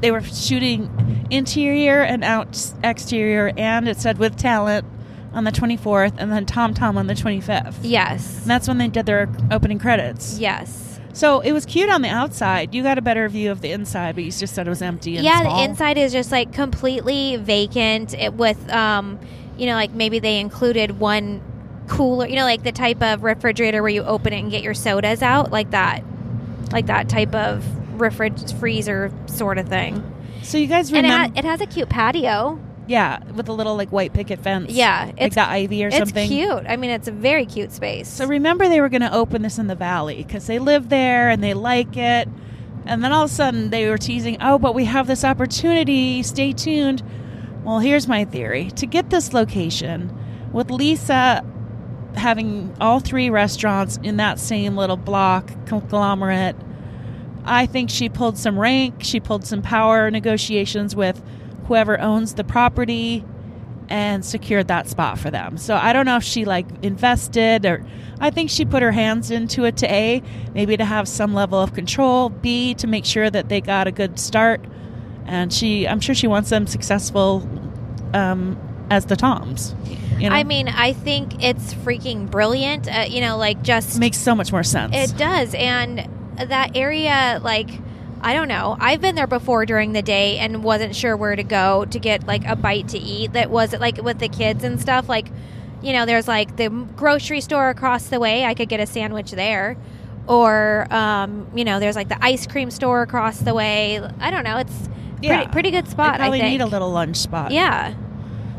[0.00, 4.86] they were shooting interior and out exterior, and it said with talent
[5.32, 7.76] on the 24th, and then Tom Tom on the 25th.
[7.82, 8.40] yes.
[8.40, 10.38] And that's when they did their opening credits.
[10.38, 10.98] Yes.
[11.12, 12.74] So it was cute on the outside.
[12.74, 15.16] You got a better view of the inside, but you just said it was empty.
[15.16, 15.56] And yeah, small.
[15.58, 19.18] the inside is just like completely vacant it, with um,
[19.58, 21.42] you know, like maybe they included one
[21.88, 24.74] cooler, you know, like the type of refrigerator where you open it and get your
[24.74, 26.04] sodas out, like that.
[26.72, 27.64] Like that type of
[28.00, 30.02] refrig freezer sort of thing.
[30.42, 31.34] So you guys And it, remember?
[31.34, 32.58] ha- it has a cute patio.
[32.88, 34.72] yeah, with a little like white picket fence.
[34.72, 36.24] Yeah, like it's the ivy or it's something.
[36.24, 36.64] It's cute.
[36.68, 38.08] I mean, it's a very cute space.
[38.08, 41.28] So remember, they were going to open this in the valley because they live there
[41.30, 42.28] and they like it.
[42.86, 46.22] And then all of a sudden, they were teasing, "Oh, but we have this opportunity.
[46.22, 47.02] Stay tuned."
[47.62, 50.10] Well, here's my theory: to get this location,
[50.52, 51.44] with Lisa
[52.16, 56.56] having all three restaurants in that same little block conglomerate,
[57.50, 58.98] I think she pulled some rank.
[59.00, 61.20] She pulled some power negotiations with
[61.66, 63.24] whoever owns the property
[63.88, 65.58] and secured that spot for them.
[65.58, 67.84] So I don't know if she like invested or
[68.20, 70.22] I think she put her hands into it to A,
[70.54, 73.92] maybe to have some level of control, B to make sure that they got a
[73.92, 74.64] good start.
[75.26, 77.48] And she I'm sure she wants them successful
[78.14, 78.56] um,
[78.90, 79.74] as the Toms.
[80.20, 80.36] You know?
[80.36, 82.86] I mean, I think it's freaking brilliant.
[82.86, 84.94] Uh, you know, like just makes so much more sense.
[84.94, 85.52] It does.
[85.54, 86.08] And
[86.48, 87.70] that area, like,
[88.22, 88.76] I don't know.
[88.80, 92.26] I've been there before during the day and wasn't sure where to go to get
[92.26, 93.32] like a bite to eat.
[93.32, 95.08] That was like with the kids and stuff.
[95.08, 95.28] Like,
[95.82, 98.44] you know, there's like the grocery store across the way.
[98.44, 99.76] I could get a sandwich there.
[100.26, 104.00] Or, um, you know, there's like the ice cream store across the way.
[104.20, 104.58] I don't know.
[104.58, 104.88] It's
[105.22, 105.36] Yeah.
[105.38, 106.44] pretty, pretty good they spot, I think.
[106.44, 107.50] need a little lunch spot.
[107.52, 107.94] yeah,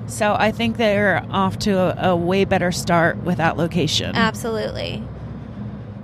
[0.07, 4.15] So I think they're off to a, a way better start with that location.
[4.15, 5.03] absolutely.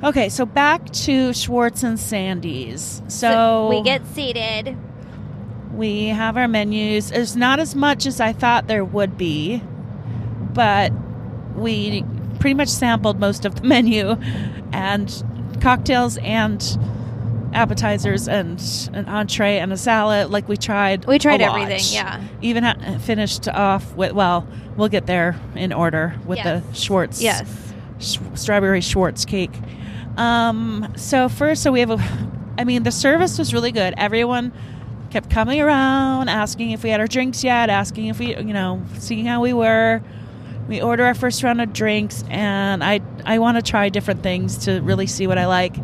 [0.03, 3.01] Okay, so back to Schwartz and Sandy's.
[3.07, 4.77] So, we get seated.
[5.73, 7.09] we have our menus.
[7.09, 9.61] There's not as much as I thought there would be,
[10.53, 10.91] but
[11.55, 12.03] we
[12.39, 14.11] pretty much sampled most of the menu
[14.71, 15.23] and
[15.61, 16.61] cocktails and
[17.53, 18.61] appetizers and
[18.93, 20.29] an entree and a salad.
[20.29, 21.05] Like we tried.
[21.05, 22.21] We tried everything, yeah.
[22.43, 26.63] Even ha- finished off with well, we'll get there in order with Yes.
[26.63, 27.73] the Schwartz Yes.
[27.99, 29.53] sh- strawberry Schwartz cake.
[30.17, 31.99] Um, so first, so we have a,
[32.57, 33.93] I mean, the service was really good.
[33.97, 34.51] Everyone
[35.11, 38.81] kept coming around, asking if we had our drinks yet, asking if we, you know,
[38.97, 40.01] seeing how we were.
[40.67, 44.57] We order our first round of drinks, and I, I want to try different things
[44.65, 45.77] to really see what I like.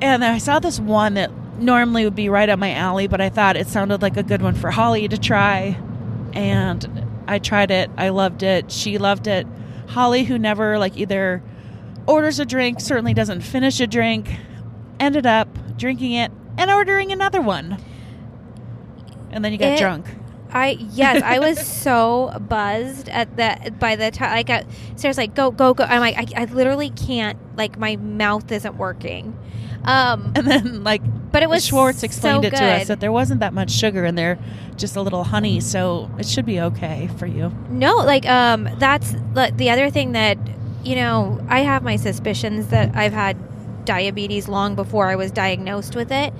[0.00, 3.30] And I saw this one that normally would be right up my alley, but I
[3.30, 5.76] thought it sounded like a good one for Holly to try.
[6.34, 7.90] And I tried it.
[7.96, 8.70] I loved it.
[8.70, 9.44] She loved it.
[9.88, 11.42] Holly, who never like either
[12.08, 14.28] orders a drink, certainly doesn't finish a drink,
[14.98, 17.78] ended up drinking it and ordering another one.
[19.30, 20.06] And then you got It- drunk.
[20.50, 24.64] I yes, I was so buzzed at the by the time like I,
[24.96, 25.84] Sarah's like go go go.
[25.84, 29.36] I'm like I, I literally can't like my mouth isn't working.
[29.84, 33.12] Um, And then like but it was Schwartz explained so it to us that there
[33.12, 34.38] wasn't that much sugar in there,
[34.78, 37.52] just a little honey, so it should be okay for you.
[37.68, 40.38] No, like um, that's the the other thing that
[40.84, 43.36] you know I have my suspicions that I've had
[43.84, 46.32] diabetes long before I was diagnosed with it.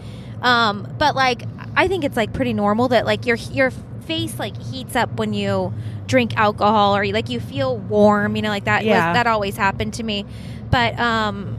[0.42, 1.42] Um, but like
[1.76, 3.70] I think it's like pretty normal that like your your
[4.06, 5.72] face like heats up when you
[6.06, 9.08] drink alcohol or like you feel warm, you know, like that Yeah.
[9.08, 10.24] was that always happened to me.
[10.70, 11.56] But um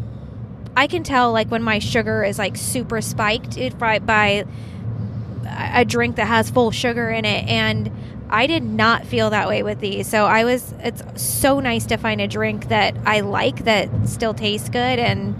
[0.77, 4.45] I can tell like when my sugar is like super spiked it by, by
[5.73, 7.91] a drink that has full sugar in it and
[8.29, 10.07] I did not feel that way with these.
[10.07, 14.33] So I was it's so nice to find a drink that I like that still
[14.33, 15.35] tastes good and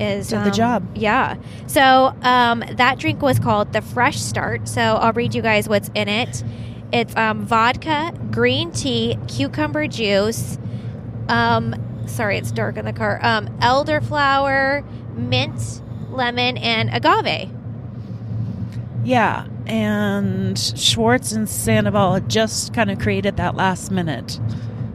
[0.00, 0.96] is Did the um, job.
[0.96, 1.36] Yeah.
[1.66, 4.68] So um, that drink was called the Fresh Start.
[4.68, 6.42] So I'll read you guys what's in it.
[6.92, 10.58] It's um, vodka, green tea, cucumber juice.
[11.28, 11.74] Um,
[12.06, 13.18] sorry, it's dark in the car.
[13.22, 14.84] Um, elderflower,
[15.16, 17.50] mint, lemon, and agave.
[19.04, 24.38] Yeah, and Schwartz and Sandoval had just kind of created that last minute,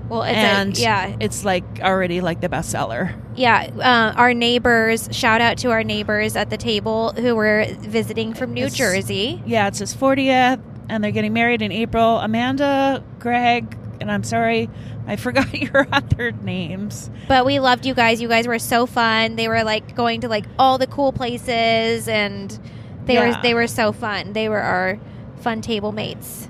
[0.09, 3.15] Well, and a, yeah, it's like already like the bestseller.
[3.35, 3.69] yeah.
[3.77, 5.09] Uh, our neighbors.
[5.11, 9.41] Shout out to our neighbors at the table who were visiting from New It's- Jersey.
[9.45, 12.17] Yeah, it's his 40th, and they're getting married in April.
[12.19, 14.69] Amanda, Greg, and I'm sorry,
[15.07, 17.09] I forgot your other names.
[17.27, 18.21] But we loved you guys.
[18.21, 19.35] You guys were so fun.
[19.35, 22.57] They were like going to like all the cool places, and
[23.09, 23.35] they Yeah.
[23.35, 24.31] were they were so fun.
[24.33, 24.97] They were our
[25.41, 26.47] fun table mates.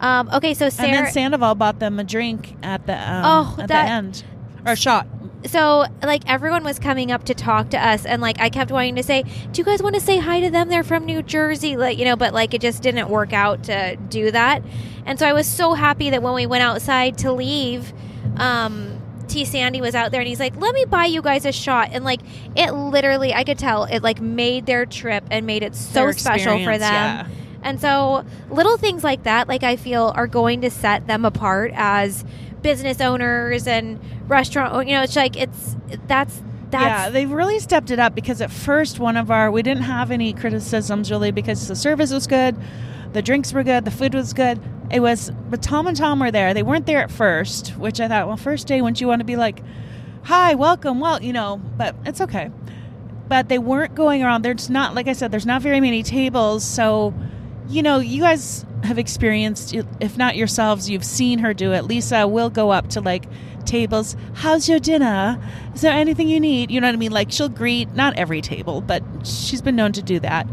[0.00, 3.68] Um, okay, so and then Sandoval bought them a drink at the um, Oh, at
[3.68, 4.24] that- the end,
[4.66, 5.06] or a shot.
[5.46, 8.96] so like everyone was coming up to talk to us and like i kept wanting
[8.96, 11.76] to say do you guys want to say hi to them they're from new jersey
[11.76, 14.60] like you know but like it just didn't work out to do that
[15.04, 17.92] and so i was so happy that when we went outside to leave
[18.38, 18.95] um
[19.28, 21.90] T Sandy was out there and he's like, "Let me buy you guys a shot."
[21.92, 22.20] And like
[22.54, 26.58] it literally I could tell it like made their trip and made it so special
[26.64, 26.92] for them.
[26.92, 27.28] yeah.
[27.62, 31.72] And so little things like that, like I feel, are going to set them apart
[31.74, 32.24] as
[32.62, 33.98] business owners and
[34.28, 34.86] restaurant.
[34.86, 38.50] You know, it's like it's that's that's yeah, they've really stepped it up because at
[38.50, 42.56] first one of our we didn't have any criticisms really because the service was good,
[43.16, 44.60] the drinks were good, the food was good.
[44.90, 46.52] It was but Tom and Tom were there.
[46.52, 49.24] They weren't there at first, which I thought, well, first day wouldn't you want to
[49.24, 49.62] be like,
[50.24, 52.50] Hi, welcome, well, you know, but it's okay.
[53.26, 54.42] But they weren't going around.
[54.42, 57.14] There's not like I said, there's not very many tables, so
[57.68, 61.84] you know, you guys have experienced if not yourselves, you've seen her do it.
[61.84, 63.24] Lisa will go up to like
[63.64, 64.14] tables.
[64.34, 65.42] How's your dinner?
[65.74, 66.70] Is there anything you need?
[66.70, 67.12] You know what I mean?
[67.12, 70.46] Like she'll greet not every table, but she's been known to do that.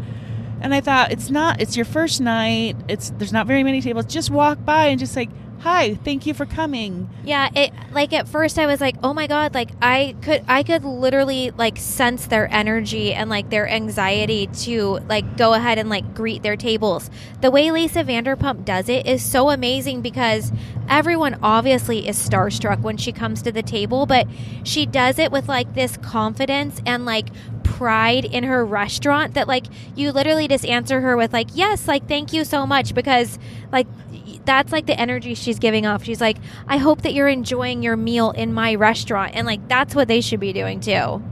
[0.64, 2.78] And I thought it's not it's your first night.
[2.88, 4.06] It's there's not very many tables.
[4.06, 8.30] Just walk by and just like, "Hi, thank you for coming." Yeah, it like at
[8.30, 12.28] first I was like, "Oh my god, like I could I could literally like sense
[12.28, 17.10] their energy and like their anxiety to like go ahead and like greet their tables."
[17.42, 20.54] The way Lisa Vanderpump does it is so amazing because
[20.88, 24.28] everyone obviously is starstruck when she comes to the table, but
[24.64, 27.28] she does it with like this confidence and like
[27.74, 29.66] pride in her restaurant that like
[29.96, 33.40] you literally just answer her with like, "Yes, like thank you so much" because
[33.72, 33.88] like
[34.46, 36.04] that's like the energy she's giving off.
[36.04, 39.36] She's like, I hope that you're enjoying your meal in my restaurant.
[39.36, 41.24] And like, that's what they should be doing too.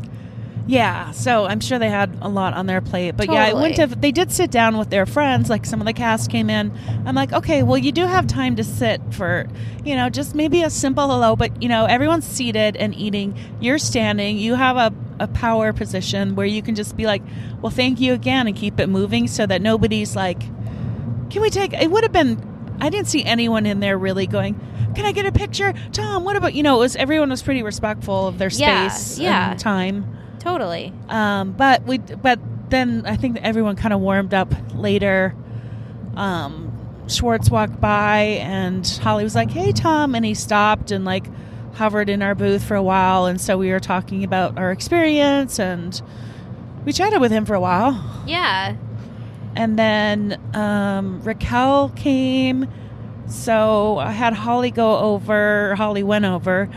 [0.67, 3.77] Yeah, so I'm sure they had a lot on their plate, but yeah, I wouldn't
[3.77, 3.99] have.
[3.99, 6.71] They did sit down with their friends, like some of the cast came in.
[7.05, 9.47] I'm like, okay, well, you do have time to sit for,
[9.83, 13.37] you know, just maybe a simple hello, but you know, everyone's seated and eating.
[13.59, 14.37] You're standing.
[14.37, 17.23] You have a, a power position where you can just be like,
[17.61, 20.39] well, thank you again, and keep it moving, so that nobody's like,
[21.31, 21.73] can we take?
[21.73, 22.77] It would have been.
[22.79, 24.59] I didn't see anyone in there really going.
[24.95, 26.23] Can I get a picture, Tom?
[26.23, 26.75] What about you know?
[26.77, 29.51] It was everyone was pretty respectful of their Yeah, space yeah.
[29.51, 30.17] and time.
[30.41, 30.91] Totally.
[31.07, 32.39] Um, but we, but
[32.69, 35.35] then I think everyone kind of warmed up later.
[36.15, 36.67] Um,
[37.07, 41.27] Schwartz walked by and Holly was like, "Hey, Tom," and he stopped and like
[41.75, 45.59] hovered in our booth for a while, and so we were talking about our experience
[45.59, 46.01] and
[46.85, 48.23] we chatted with him for a while.
[48.25, 48.75] Yeah.
[49.55, 52.67] And then um, Raquel came,
[53.27, 55.75] so I had Holly go over.
[55.75, 56.67] Holly went over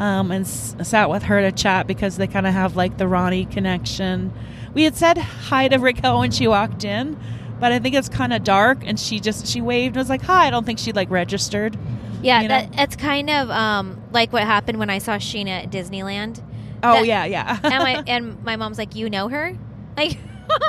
[0.00, 3.06] um, and s- sat with her to chat because they kind of have like the
[3.06, 4.32] Ronnie connection.
[4.72, 7.18] We had said hi to Raquel when she walked in,
[7.60, 10.22] but I think it's kind of dark, and she just she waved and was like
[10.22, 10.46] hi.
[10.46, 11.76] I don't think she like registered.
[12.22, 12.40] Yeah.
[12.40, 12.60] You know?
[12.60, 16.42] That, it's kind of um, like what happened when I saw Scheana at Disneyland.
[16.82, 17.58] Oh That- yeah, yeah.
[17.62, 19.56] And my, and my mom's like, You know her?
[19.96, 20.18] Like,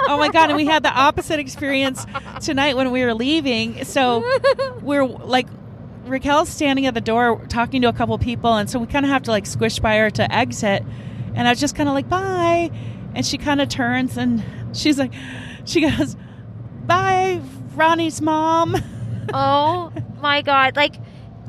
[0.09, 0.49] oh my god!
[0.49, 2.05] And we had the opposite experience
[2.41, 3.86] tonight when we were leaving.
[3.86, 4.23] So
[4.82, 5.47] we're like
[6.12, 9.12] Raquel's standing at the door talking to a couple people, and so we kind of
[9.12, 10.84] have to like squish by her to exit.
[11.34, 12.70] And I was just kind of like, bye.
[13.16, 14.43] And she kind of turns and
[14.74, 15.14] she's like,
[15.66, 16.16] she goes,
[16.86, 17.41] bye,
[17.76, 18.76] Ronnie's mom.
[19.34, 19.91] oh
[20.22, 20.76] my God.
[20.76, 20.95] Like,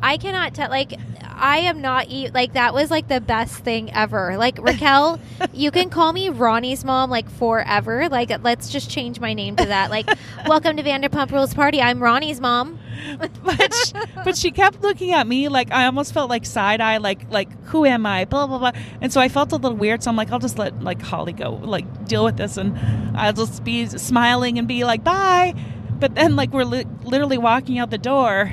[0.01, 0.71] I cannot tell.
[0.71, 0.95] Like,
[1.35, 4.37] I am not e- like that was like the best thing ever.
[4.37, 5.19] Like Raquel,
[5.53, 8.09] you can call me Ronnie's mom like forever.
[8.09, 9.91] Like let's just change my name to that.
[9.91, 10.09] Like
[10.47, 11.81] welcome to Vanderpump Rules party.
[11.81, 12.79] I'm Ronnie's mom.
[13.45, 13.93] but she,
[14.25, 17.51] but she kept looking at me like I almost felt like side eye, like like
[17.65, 18.25] who am I?
[18.25, 18.73] Blah blah blah.
[19.01, 20.03] And so I felt a little weird.
[20.03, 22.79] So I'm like, I'll just let like Holly go, like deal with this, and
[23.17, 25.55] I'll just be smiling and be like bye.
[26.03, 28.53] But then, like, we're li- literally walking out the door,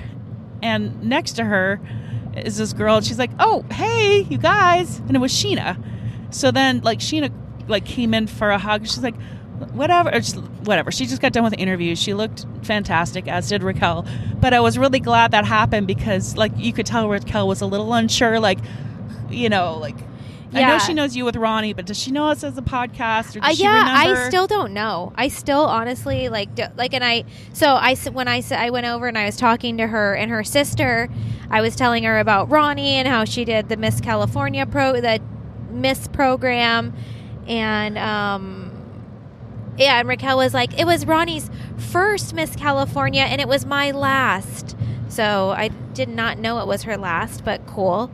[0.62, 1.82] and next to her
[2.38, 5.84] is this girl, and she's like, "Oh, hey, you guys!" And it was Scheana.
[6.30, 7.32] So then, like, Scheana
[7.68, 8.86] like came in for a hug.
[8.86, 9.16] She's like,
[9.74, 11.96] "Whatever, or just, whatever." She just got done with the interview.
[11.96, 14.06] She looked fantastic, as did Raquel.
[14.40, 17.66] But I was really glad that happened because, like, you could tell Raquel was a
[17.66, 18.60] little unsure, like,
[19.30, 19.96] you know, like.
[20.52, 20.78] I know Yeah.
[20.80, 23.36] she knows you with Ronnie, but does she know us as a podcast?
[23.36, 23.84] Or does Uh, she yeah?
[23.86, 25.14] I still don't know.
[25.16, 29.08] I still honestly like do, like, and I so I when I I went over
[29.08, 31.08] and I was talking to her and her sister,
[31.52, 35.20] I was telling her about Ronnie and how she did the Miss California pro the
[35.72, 36.94] Miss program,
[37.48, 38.59] and um,
[39.80, 43.92] yeah, and Raquel was like, it was Ronnie's first Miss California and it was my
[43.92, 44.76] last,
[45.08, 48.12] so I did not know it was her last, but cool.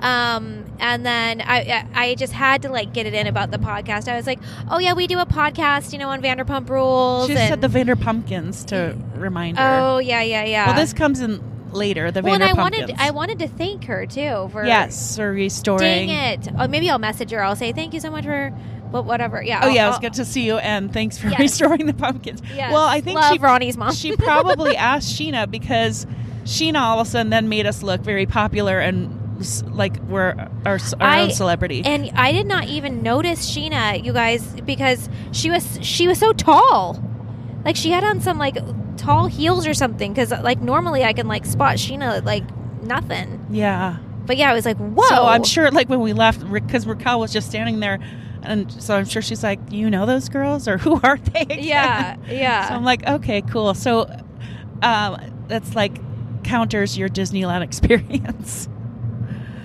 [0.00, 4.06] Um, and then I, I just had to like get it in about the podcast.
[4.06, 4.38] I was like,
[4.70, 7.26] oh yeah, we do a podcast, you know, on Vanderpump Rules.
[7.26, 9.80] She said the Vanderpumpkins to remind her.
[9.80, 10.66] Oh yeah, yeah, yeah.
[10.66, 11.42] Well, this comes in
[11.72, 12.10] later.
[12.12, 12.24] The Vanderpumpkins.
[12.24, 16.08] well, and I wanted I wanted to thank her too for yes, for restoring.
[16.08, 16.48] Dang it!
[16.56, 17.42] Oh, maybe I'll message her.
[17.42, 18.52] I'll say thank you so much for,
[18.90, 19.42] but whatever.
[19.42, 19.60] Yeah.
[19.62, 21.38] Oh I'll- yeah, it was I'll- good to see you, and thanks for Yes.
[21.40, 22.42] restoring the pumpkins.
[22.54, 22.72] Yes.
[22.72, 23.92] Well, I think Love she Ronnie's mom.
[23.92, 26.06] she probably asked Scheana because
[26.44, 29.14] Scheana all of a sudden then made us look very popular and
[29.72, 30.34] like we're
[30.66, 31.82] our, our I- own celebrity.
[31.84, 36.32] And I did not even notice Scheana, you guys, because she was she was so
[36.32, 37.02] tall.
[37.64, 38.56] Like she had on some like
[38.96, 40.12] tall heels or something.
[40.12, 42.44] Because like normally I can like spot Scheana like
[42.82, 43.46] nothing.
[43.50, 43.98] yeah.
[44.26, 45.06] But yeah, I was like, whoa.
[45.08, 47.98] So I'm sure, like when we left, because Raquel was just standing there,
[48.48, 51.58] and so I'm sure she's like, "You know those girls, or who are they?" again?"
[51.62, 52.68] Yeah, yeah.
[52.68, 54.08] So I'm like, "Okay, cool." So,
[54.82, 55.98] um, that's like
[56.44, 58.68] counters your Disneyland experience.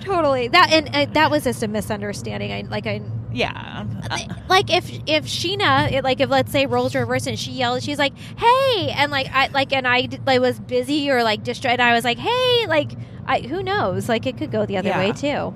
[0.00, 2.52] totally that and uh, that was just a misunderstanding.
[2.52, 3.00] I like I
[3.32, 3.84] yeah.
[4.10, 4.18] Uh,
[4.48, 7.98] like if if Scheana it, like if let's say roles reverse and she yelled she's
[7.98, 11.94] like hey and like I like and I like was busy or like distracted I
[11.94, 12.92] was like hey like
[13.26, 14.98] I who knows like it could go the other Yeah.
[14.98, 15.54] way too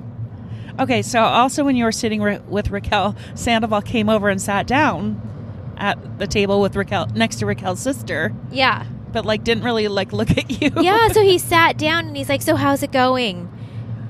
[0.78, 4.66] Okay, so also when you were sitting ra- with Raquel, Sandoval came over and sat
[4.66, 5.20] down
[5.76, 8.84] at the table with Raquel next to Raquel's sister, yeah.
[9.12, 10.70] But like didn't really like look at you.
[10.80, 13.50] yeah so he sat down and he's like so how's it going?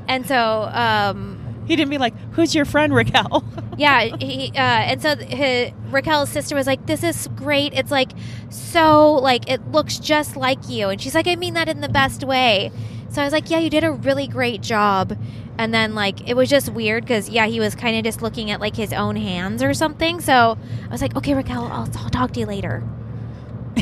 [0.08, 3.44] And so um he didn't be like, "Who's your friend, Raquel?"
[3.78, 7.72] yeah he uh and so his, Raquel's sister was like this is great.
[7.74, 8.10] It's like
[8.50, 10.88] so like it looks just like you.
[10.88, 12.72] And she's like I mean that in the best way
[13.10, 15.18] so I was like yeah you did a really great job
[15.58, 18.50] and then like it was just weird because yeah he was kind of just looking
[18.50, 22.10] at like his own hands or something so I was like okay Raquel I'll, I'll
[22.10, 22.82] talk to you later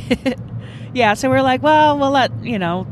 [0.94, 2.86] yeah, so we're like, well, we'll let you know,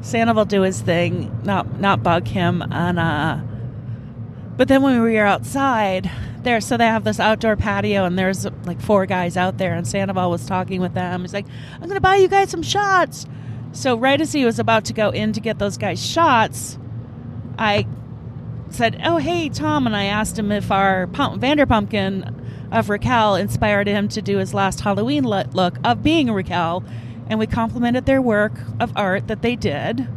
[0.00, 3.40] Sandoval do his thing, not not bug him, and uh.
[4.56, 6.10] But then when we were outside
[6.42, 9.86] there, so they have this outdoor patio, and there's like four guys out there, and
[9.86, 11.22] Sandoval was talking with them.
[11.22, 11.46] He's like,
[11.80, 13.26] "I'm gonna buy you guys some shots."
[13.76, 16.78] So right as he was about to go in to get those guys shots,
[17.58, 17.86] I
[18.70, 23.86] said, "Oh, hey, Tom," and I asked him if our pump, Vanderpumpkin of Raquel inspired
[23.86, 26.84] him to do his last Halloween look of being Raquel,
[27.28, 30.08] and we complimented their work of art that they did.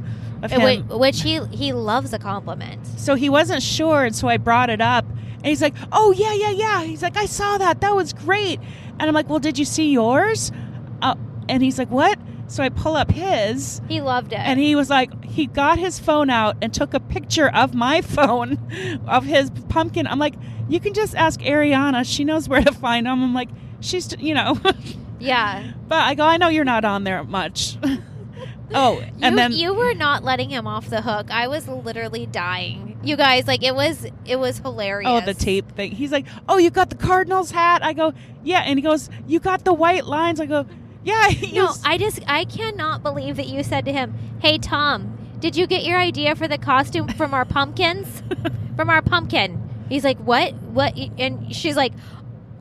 [0.42, 0.62] Of him.
[0.62, 4.70] Whi- which he he loves a compliment So he wasn't sure, and so I brought
[4.70, 7.82] it up, and he's like, "Oh yeah, yeah, yeah." He's like, "I saw that.
[7.82, 8.62] That was great."
[9.00, 10.54] And I'm like, "Well, did you see yours?"
[11.02, 11.16] Uh,
[11.50, 12.18] and he's like, "What?"
[12.50, 16.00] So I pull up his, he loved it and he was like, he got his
[16.00, 18.58] phone out and took a picture of my phone
[19.08, 20.08] of his pumpkin.
[20.08, 20.36] I'm like,
[20.68, 22.04] you can just ask Ariana.
[22.06, 23.24] She knows where to find him.
[23.24, 24.60] I'm like, she's, you know.
[25.20, 27.78] yeah but I go, I know you're not on there much.
[28.74, 31.32] oh, and you, then you were not letting him off the hook.
[31.32, 33.00] I was literally dying.
[33.04, 35.10] You guys, like it was it was hilarious.
[35.10, 35.92] Oh, the tape thing.
[35.92, 39.40] He's like, "Oh, you got the Cardinals hat." I go, "Yeah," and he goes, "You
[39.40, 40.66] got the white lines." I go,
[41.04, 45.18] "Yeah." No, was- I just I cannot believe that you said to him, "Hey Tom,
[45.40, 48.22] did you get your idea for the costume from our pumpkins?
[48.76, 50.54] from our pumpkin?" He's like, "What?
[50.56, 51.94] What?" And she's like,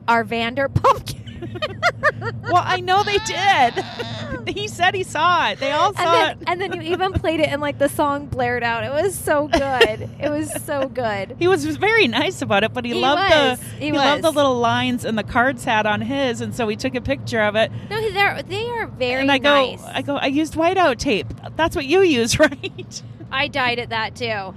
[0.07, 1.18] "Our Vander pumpkin."
[2.43, 3.85] well, I know they did.
[4.55, 5.59] he said he saw it.
[5.59, 6.43] They all And saw then, it.
[6.47, 8.83] and then you even played it and like the song blared out.
[8.83, 10.09] It was so good.
[10.19, 11.35] it was so good.
[11.39, 13.59] He was very nice about it, but he, He loved was.
[13.59, 16.75] the He loved the little lines and the cards had on his, and so we
[16.75, 17.71] took a picture of it.
[17.89, 19.77] No, they're they are very and I go.
[19.85, 21.27] I go, I used whiteout tape.
[21.55, 23.01] That's what you use, right?
[23.31, 24.53] I died at that too.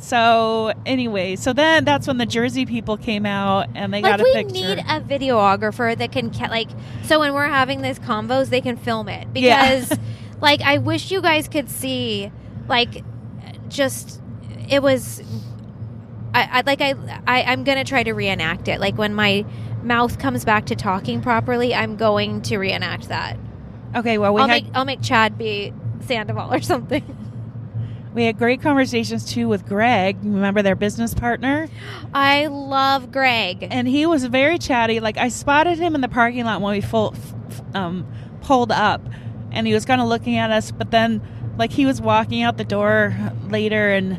[0.00, 4.20] So anyway, so then that's when the Jersey people came out and they like got
[4.20, 4.52] a we picture.
[4.54, 6.68] need a videographer that can ca- like
[7.04, 9.78] so when we're having these combos they can film it Yeah.
[9.78, 9.98] because
[10.40, 12.32] like i wish you guys could see
[12.66, 13.04] like
[13.68, 14.20] just
[14.70, 15.22] it was
[16.32, 16.94] I, I like I,
[17.26, 19.44] I i'm gonna try to reenact it like when my
[19.82, 23.38] mouth comes back to talking properly, I'm going to reenact that.
[23.96, 27.02] Okay, well we I'll had make I'll make Chad be Sandoval or something.
[28.14, 30.16] we had great conversations too with Greg.
[30.22, 31.68] Remember their business partner,
[32.12, 33.66] I love Greg.
[33.70, 35.00] and he was very chatty.
[35.00, 38.06] Like I spotted him in the parking lot when we full, f- um,
[38.42, 39.00] pulled up,
[39.52, 40.70] and he was kind of looking at us.
[40.70, 41.20] But then,
[41.56, 43.14] like he was walking out the door
[43.48, 44.18] later, and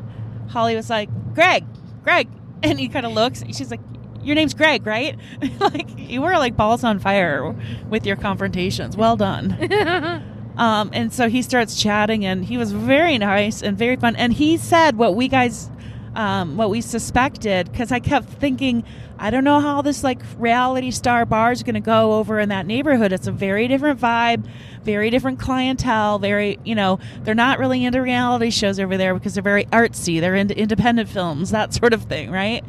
[0.49, 1.65] Holly was like, "Greg,
[2.03, 2.27] Greg,"
[2.63, 3.41] and he kind of looks.
[3.41, 3.81] and She's like.
[4.23, 5.17] Your name's Greg, right?
[5.59, 7.55] like you were like balls on fire
[7.89, 8.95] with your confrontations.
[8.95, 9.57] Well done.
[10.57, 14.15] Um, and so he starts chatting, and he was very nice and very fun.
[14.15, 15.69] And he said what we guys,
[16.15, 18.83] um, what we suspected, because I kept thinking,
[19.17, 22.49] I don't know how this like reality star bar is going to go over in
[22.49, 23.13] that neighborhood.
[23.13, 24.49] It's a very different vibe,
[24.83, 26.17] very different clientele.
[26.17, 30.19] Very, you know, they're not really into reality shows over there because they're very artsy.
[30.19, 32.63] They're into independent films, that sort of thing, right?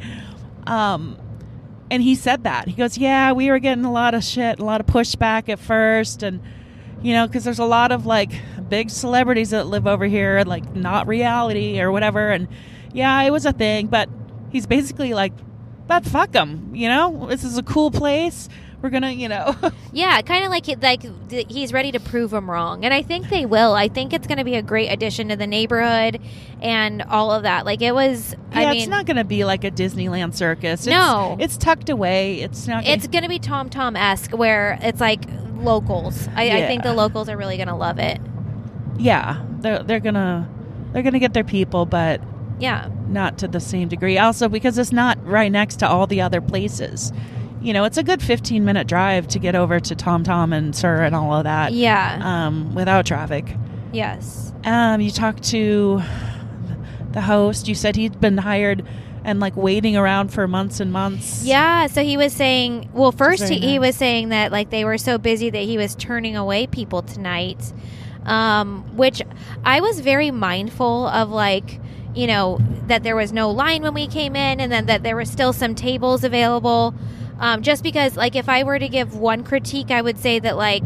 [0.67, 1.17] Um,
[1.89, 4.65] and he said that he goes, yeah, we were getting a lot of shit, a
[4.65, 6.39] lot of pushback at first, and
[7.03, 8.31] you know, because there's a lot of like
[8.69, 12.31] big celebrities that live over here, like not reality or whatever.
[12.31, 12.47] And
[12.93, 14.09] yeah, it was a thing, but
[14.51, 15.33] he's basically like,
[15.85, 18.49] but fuck them, you know, this is a cool place.
[18.81, 19.55] We're gonna, you know,
[19.93, 23.01] Yeah, kind of like he- like th- he's ready to prove them wrong, and I
[23.01, 23.73] think they will.
[23.75, 26.19] I think it's going to be a great addition to the neighborhood
[26.61, 27.65] and all of that.
[27.65, 28.35] Like it was.
[28.51, 30.81] yeah, I mean, it's not gonna be like a Disneyland circus.
[30.81, 31.37] It's, No.
[31.39, 32.41] it's tucked away.
[32.41, 32.83] It's not.
[32.83, 35.23] Gonna, it's going to be Tom Tom esque, where it's like
[35.63, 36.27] locals.
[36.35, 38.19] I, I think the locals are really going to love it.
[38.97, 40.47] yeah, they're they're gonna
[40.91, 42.21] they're gonna get their people, but
[42.59, 44.17] Yeah, not to the same degree.
[44.17, 47.11] Also, because it's not right next to all the other places.
[47.61, 50.75] You know, it's a good 15 minute drive to get over to Tom Tom and
[50.75, 53.55] SUR and all of that yeah, um, without traffic.
[53.93, 54.51] yes.
[54.65, 56.01] Um, you talked to
[57.11, 57.67] the host.
[57.67, 58.85] You said he'd been hired
[59.23, 61.43] and like waiting around for months and months.
[61.43, 64.97] Yeah, so he was saying, well, first he, he was saying that like they were
[64.97, 67.73] so busy that he was turning away people tonight,
[68.25, 69.21] um, which
[69.63, 71.79] I was very mindful of, like
[72.15, 75.15] you know that there was no line when we came in, and then that there
[75.15, 76.93] were still some tables available.
[77.39, 80.57] Um, just because, like, if I were to give one critique, I would say that
[80.57, 80.83] like.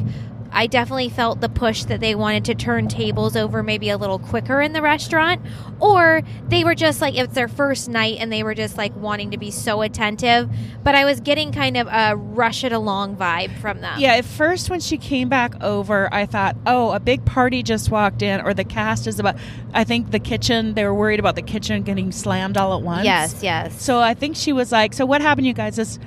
[0.57, 4.17] I definitely felt the push that they wanted to turn tables over maybe a little
[4.17, 5.39] quicker in the restaurant,
[5.79, 9.29] or they were just like it's their first night and they were just like wanting
[9.29, 10.49] to be so attentive.
[10.83, 13.99] But I was getting kind of a rush it along vibe from them.
[13.99, 17.91] Yeah, at first when she came back over, I thought, oh, a big party just
[17.91, 19.37] walked in, or the cast is about.
[19.75, 23.05] I think the kitchen, they were worried about the kitchen getting slammed all at once.
[23.05, 23.79] Yes, yes.
[23.79, 25.77] So I think she was like, so what happened, you guys?
[25.77, 25.99] Is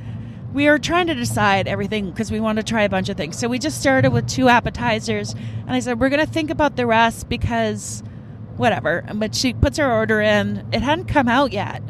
[0.53, 3.39] we were trying to decide everything because we wanted to try a bunch of things.
[3.39, 6.87] So we just started with two appetizers, and I said we're gonna think about the
[6.87, 8.03] rest because
[8.57, 9.05] whatever.
[9.15, 10.67] But she puts her order in.
[10.73, 11.83] It hadn't come out yet,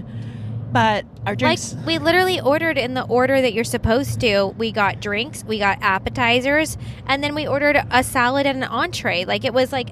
[0.73, 1.75] but our like drinks.
[1.87, 4.55] we literally ordered in the order that you're supposed to.
[4.59, 9.25] We got drinks, we got appetizers, and then we ordered a salad and an entree.
[9.25, 9.91] Like it was like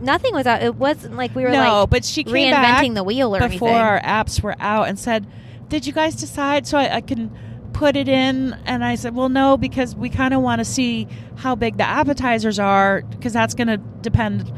[0.00, 0.62] nothing was out.
[0.62, 3.48] It wasn't like we were no, like but she came reinventing back the wheel or
[3.48, 3.86] before anything.
[3.86, 5.26] our apps were out and said,
[5.68, 7.30] "Did you guys decide so I, I can
[7.72, 11.08] put it in?" And I said, "Well, no, because we kind of want to see
[11.36, 14.52] how big the appetizers are because that's going to depend."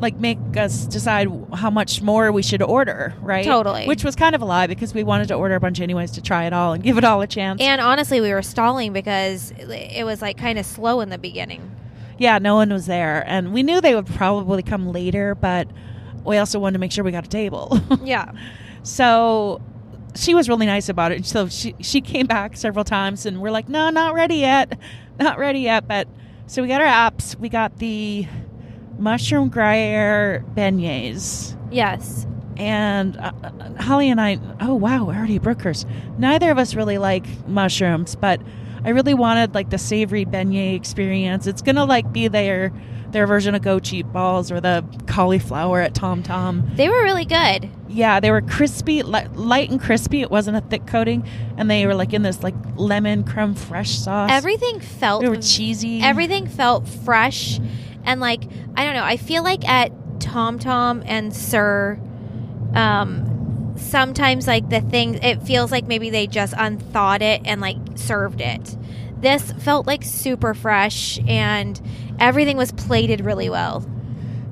[0.00, 3.44] Like make us decide how much more we should order, right?
[3.44, 3.84] Totally.
[3.84, 6.22] Which was kind of a lie because we wanted to order a bunch anyways to
[6.22, 7.60] try it all and give it all a chance.
[7.60, 11.68] And honestly, we were stalling because it was like kind of slow in the beginning.
[12.16, 15.66] yeah, no one was there, and we knew they would probably come later, but
[16.24, 17.80] we also wanted to make sure we got a table.
[18.04, 18.30] Yeah.
[18.84, 19.60] So
[20.18, 21.24] she was really nice about it.
[21.24, 24.78] So she she came back several times, and we're like, no, not ready yet,
[25.18, 25.86] not ready yet.
[25.86, 26.08] But
[26.46, 27.38] so we got our apps.
[27.38, 28.26] We got the
[28.98, 31.56] mushroom gruyere beignets.
[31.70, 32.26] Yes.
[32.56, 35.86] And uh, uh, Holly and I, oh wow, we already Brookers.
[36.18, 38.40] Neither of us really like mushrooms, but
[38.84, 41.46] I really wanted like the savory beignet experience.
[41.46, 42.72] It's gonna like be their
[43.12, 46.70] their version of goat cheese balls or the cauliflower at Tom Tom.
[46.74, 47.70] They were really good.
[47.88, 50.20] Yeah, they were crispy, li- light and crispy.
[50.20, 53.96] It wasn't a thick coating, and they were like in this like lemon creme fraiche
[53.96, 54.30] sauce.
[54.30, 56.02] Everything felt they were cheesy.
[56.02, 57.58] everything felt fresh
[58.04, 58.44] and like
[58.76, 59.04] I don't know.
[59.04, 59.90] I feel like at
[60.20, 61.98] Tom Tom and SUR,
[62.74, 67.76] um, sometimes like the thing it feels like maybe they just unthawed it and like
[67.94, 68.76] served it.
[69.20, 71.80] This felt like super fresh and
[72.20, 73.86] everything was plated really well.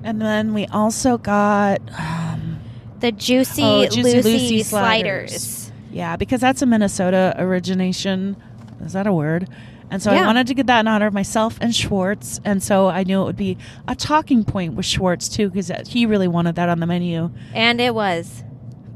[0.04, 2.60] And then we also got um,
[3.00, 5.30] The juicy, Oh, Juicy Lucy, Lucy sliders.
[5.42, 5.72] sliders.
[5.90, 8.36] yeah, because that's a Minnesota origination.
[8.84, 9.48] Is that a word?
[9.90, 12.40] And so I wanted to get that in honor of myself and Schwartz.
[12.44, 13.56] And so I knew it would be
[13.86, 17.30] a talking point with Schwartz too, because he really wanted that on the menu.
[17.54, 18.42] And it was.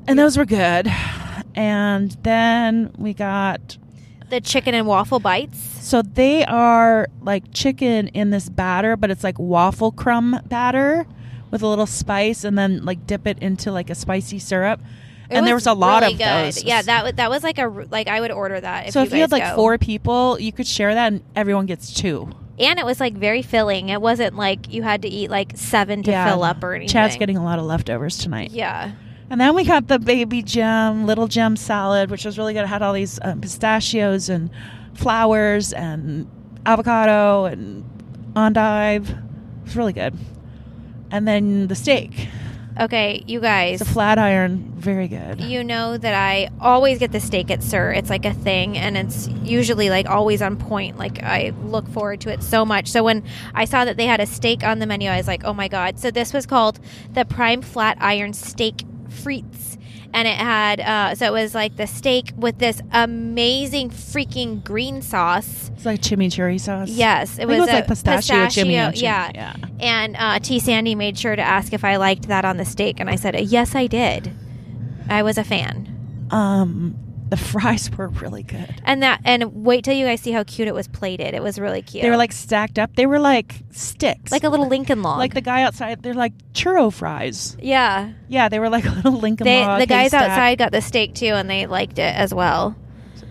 [0.08, 0.88] And those were good.
[1.54, 3.78] And then we got
[4.30, 5.58] The chicken and waffle bites.
[5.58, 11.06] So they are like chicken in this batter, but it's like waffle crumb batter
[11.50, 14.80] with a little spice, and then like dip it into like a spicy syrup.
[15.28, 16.26] It and there was a lot really of good.
[16.26, 16.62] those.
[16.64, 18.86] Yeah, that was that was like a r- like I would order that.
[18.88, 19.56] If so you if you had like go.
[19.56, 22.28] four people, you could share that, and everyone gets two.
[22.58, 23.88] and it was like very filling.
[23.88, 26.92] It wasn't like you had to eat like seven to fill up or anything.
[26.92, 28.50] Chad's getting a lot of leftovers tonight.
[28.52, 28.92] yeah.
[29.30, 32.64] And then we got the baby gem, little gem salad, which was really good.
[32.64, 34.50] It had all these um, pistachios and
[34.94, 36.28] flowers and
[36.66, 37.84] avocado and
[38.36, 39.10] endive.
[39.10, 39.16] It
[39.64, 40.14] was really good.
[41.12, 42.28] And then the steak,
[42.78, 43.80] Okay, you guys.
[43.80, 45.40] it's a flat iron, very good.
[45.40, 47.92] You know that I always get the steak at SUR.
[47.92, 50.96] It's like a thing, and it's usually like always on point.
[50.96, 52.88] Like I look forward to it so much.
[52.88, 53.24] So when
[53.54, 55.68] I saw that they had a steak on the menu, I was like, oh my
[55.68, 55.98] god!
[55.98, 56.80] So this was called
[57.12, 59.76] the Prime Flat Iron Steak Frites,
[60.14, 65.02] and it had uh, so it was like the steak with this amazing freaking green
[65.02, 65.70] sauce.
[65.74, 66.88] It's like chimichurri sauce.
[66.88, 69.02] Yes, it was, it was a like pistachio, chimichurri.
[69.02, 69.56] Yeah, yeah.
[69.80, 70.58] and uh, T.
[70.58, 73.38] Sandy made sure to ask if I liked that on the steak, and I said,
[73.40, 74.32] yes, I did.
[75.08, 76.28] I was a fan.
[76.30, 76.96] Um,
[77.30, 78.80] the fries were really good.
[78.84, 81.32] And that and wait till you guys see how cute it was plated.
[81.34, 82.02] It was really cute.
[82.02, 82.94] They were like stacked up.
[82.96, 85.18] They were like sticks, like a little Lincoln log.
[85.18, 86.02] like the guy outside.
[86.02, 87.56] They're like churro fries.
[87.60, 88.12] yeah.
[88.28, 89.80] Yeah, they were like a little Lincoln They log.
[89.80, 92.76] the guys outside got the steak too, and they liked it as well.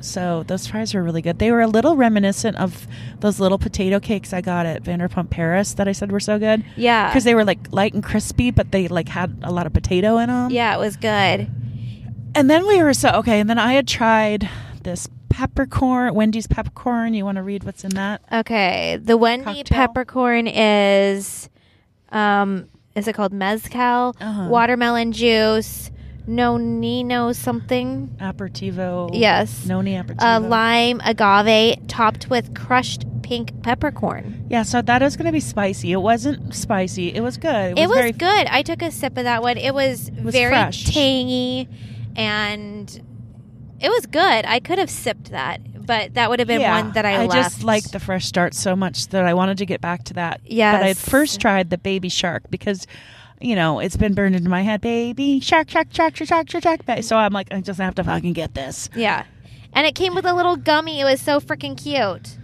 [0.01, 1.39] So those fries were really good.
[1.39, 2.87] They were a little reminiscent of
[3.19, 6.63] those little potato cakes I got at Vanderpump Paris that I said were so good.
[6.77, 7.09] Yeah.
[7.09, 10.17] Because they were like light and crispy, but they like had a lot of potato
[10.17, 10.51] in them.
[10.51, 11.49] yeah, it was good.
[12.35, 13.39] And then we were so okay.
[13.39, 14.49] And then I had tried
[14.83, 17.13] this peppercorn, Wendy's peppercorn.
[17.13, 18.21] You want to read what's in that?
[18.31, 19.63] Okay, the Wendy Cocktail?
[19.77, 21.49] peppercorn is,
[22.11, 24.15] um, is it called mezcal?
[24.19, 24.47] Uh-huh.
[24.49, 25.91] Watermelon juice,
[26.27, 28.15] nonino something.
[28.19, 29.09] Aperitivo.
[29.13, 29.65] Yes.
[29.65, 30.21] Noni aperitivo.
[30.21, 34.45] Uh, lime agave topped with crushed pink peppercorn.
[34.49, 35.91] yeah, so that is going to be spicy.
[35.91, 37.13] It wasn't spicy.
[37.13, 37.77] It was good.
[37.77, 38.47] It was, very good.
[38.47, 39.57] I took a sip of that one.
[39.57, 40.85] It was, was very fresh.
[40.85, 41.69] tangy
[42.19, 43.01] and
[43.79, 44.45] it was good.
[44.45, 47.33] I could have sipped that, but that would have been yeah, one that I, liked.
[47.33, 50.13] I just liked the fresh start so much that I wanted to get back to
[50.15, 50.41] that.
[50.45, 50.75] Yes.
[50.75, 52.85] But I had first tried the baby shark because,
[53.39, 54.81] you know, it's been burned into my head.
[54.81, 57.03] Baby shark, shark, shark, shark, shark, shark, shark.
[57.03, 58.89] So I'm like, I just have to fucking get this.
[58.95, 59.23] Yeah.
[59.73, 60.99] And it came with a little gummy.
[60.99, 62.37] It was so freaking cute.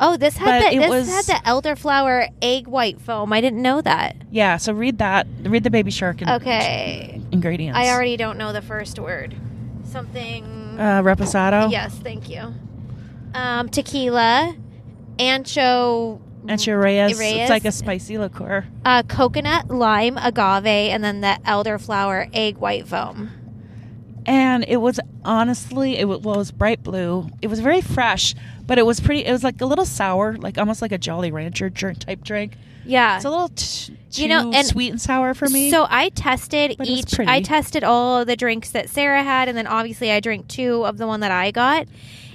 [0.00, 3.32] Oh, this had But the this was- had the elderflower egg white foam.
[3.32, 4.16] I didn't know that.
[4.32, 4.56] Yeah.
[4.56, 5.28] So read that.
[5.42, 7.21] Read the baby shark Okay.
[7.42, 7.76] Ingredients.
[7.78, 9.34] I already don't know the first word.
[9.84, 10.44] Something
[10.78, 11.70] Uh, reposado.
[11.70, 12.54] Yes, thank you.
[13.34, 14.54] Um, tequila,
[15.18, 17.18] ancho, Ancho Reyes.
[17.18, 17.36] Reyes.
[17.42, 18.64] It's like a spicy liqueur.
[18.84, 23.30] uh, coconut, lime, agave, and then the elderflower egg white foam.
[24.26, 28.34] and it was honestly it was, well, it was bright blue it was very fresh
[28.68, 31.32] but it was pretty it was like a little sour like almost like a jolly
[31.32, 33.16] rancher drink type drink Yeah.
[33.16, 36.74] it's a little t- You know, and sweet and sour for me So I tested
[36.78, 37.18] But each.
[37.20, 40.84] I tested all of the drinks that Sarah had, and then obviously I drank two
[40.84, 41.86] of the one that I got.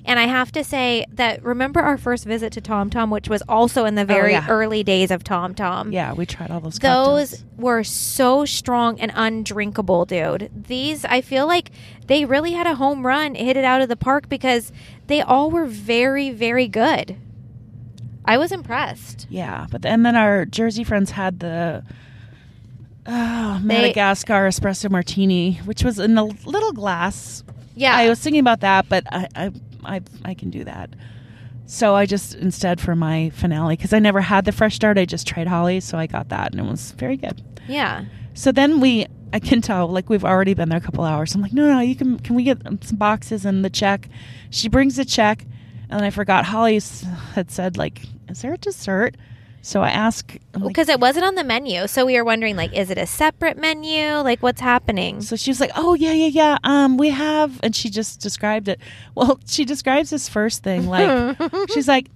[0.10, 3.44] And I have to say that remember our first visit to Tom Tom, which was
[3.50, 4.48] also in the oh, very Oh, yeah.
[4.48, 5.92] early days of Tom Tom.
[5.92, 7.46] yeah we tried all those Those cocktails.
[7.58, 10.50] were so strong and undrinkable, dude.
[10.56, 11.72] These, I feel like
[12.08, 14.72] they really had a home run, hit it out of the park because
[15.08, 17.18] they all were very, very good.
[18.28, 19.26] I was impressed.
[19.30, 21.84] yeah but and then our jersey friends had the
[23.06, 27.44] oh, They- madagascar espresso martini which was in a little glass
[27.76, 27.96] Yeah.
[27.96, 29.52] i was thinking about that but i i
[29.86, 30.90] i, I can do that
[31.70, 35.04] so I just instead for my finale because I never had the fresh start, I
[35.04, 37.42] just tried Holly, so I got that and it was very good.
[37.68, 38.06] yeah.
[38.36, 41.36] So then we, I can tell, like we've already been there a couple hours.
[41.36, 42.20] I'm like, no, no, you can.
[42.20, 44.08] Can we get um, some boxes and the check?
[44.50, 45.46] She brings the check,
[45.90, 46.46] and I forgot.
[46.46, 46.82] Holly
[47.34, 49.16] had said, like, is there a dessert?
[49.62, 51.88] So I ask, I'm like, Because it wasn't on the menu.
[51.88, 54.16] So we were wondering, like, is it a separate menu?
[54.20, 55.22] Like, what's happening?
[55.22, 56.58] so she was like, oh yeah, yeah, yeah.
[56.64, 58.80] Um, we have, and she just described it.
[59.14, 61.38] Well, she describes this first thing like,
[61.74, 62.08] she's like,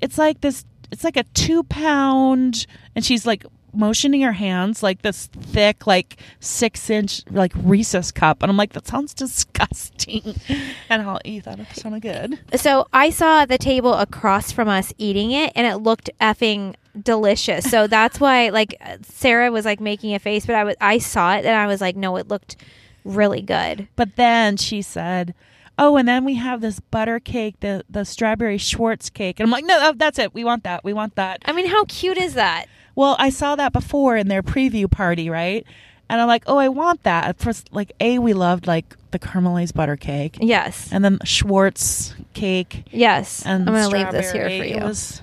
[0.00, 0.64] it's like this.
[0.90, 6.16] It's like a two pound, and she's like motioning her hands like this thick, like
[6.40, 10.36] six inch, like Reese's cup, and I'm like, that sounds disgusting.
[10.90, 11.60] And I'll eat that.
[11.60, 12.38] It sounded good.
[12.58, 17.70] So I saw the table across from us eating it, and it looked effing delicious.
[17.70, 21.34] So that's why, like, Sarah was like making a face, but I was I saw
[21.36, 22.56] it and I was like, no, it looked
[23.04, 23.88] really good.
[23.96, 25.34] But then she said.
[25.80, 29.52] Oh, and then we have this butter cake, the the strawberry Schwartz cake, and I'm
[29.52, 30.34] like, no, no, that's it.
[30.34, 30.82] We want that.
[30.82, 31.40] We want that.
[31.44, 32.66] I mean, how cute is that?
[32.98, 35.64] Well, I saw that before in their preview party, right?
[36.08, 37.26] And I'm like, oh, I want that.
[37.28, 40.36] At first, like, A, we loved like the caramelized butter cake.
[40.40, 40.88] Yes.
[40.90, 42.88] And then Schwartz cake.
[42.90, 43.46] yes.
[43.46, 44.80] And I'm going to leave this here for It you.
[44.82, 45.22] was-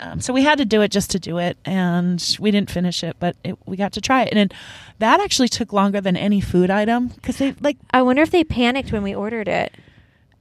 [0.00, 3.02] um, so we had to do it just to do it, and we didn't finish
[3.02, 4.52] it, but it, we got to try it, and
[4.98, 8.42] that actually took longer than any food item because they like I wonder if they
[8.42, 9.72] panicked when we ordered it.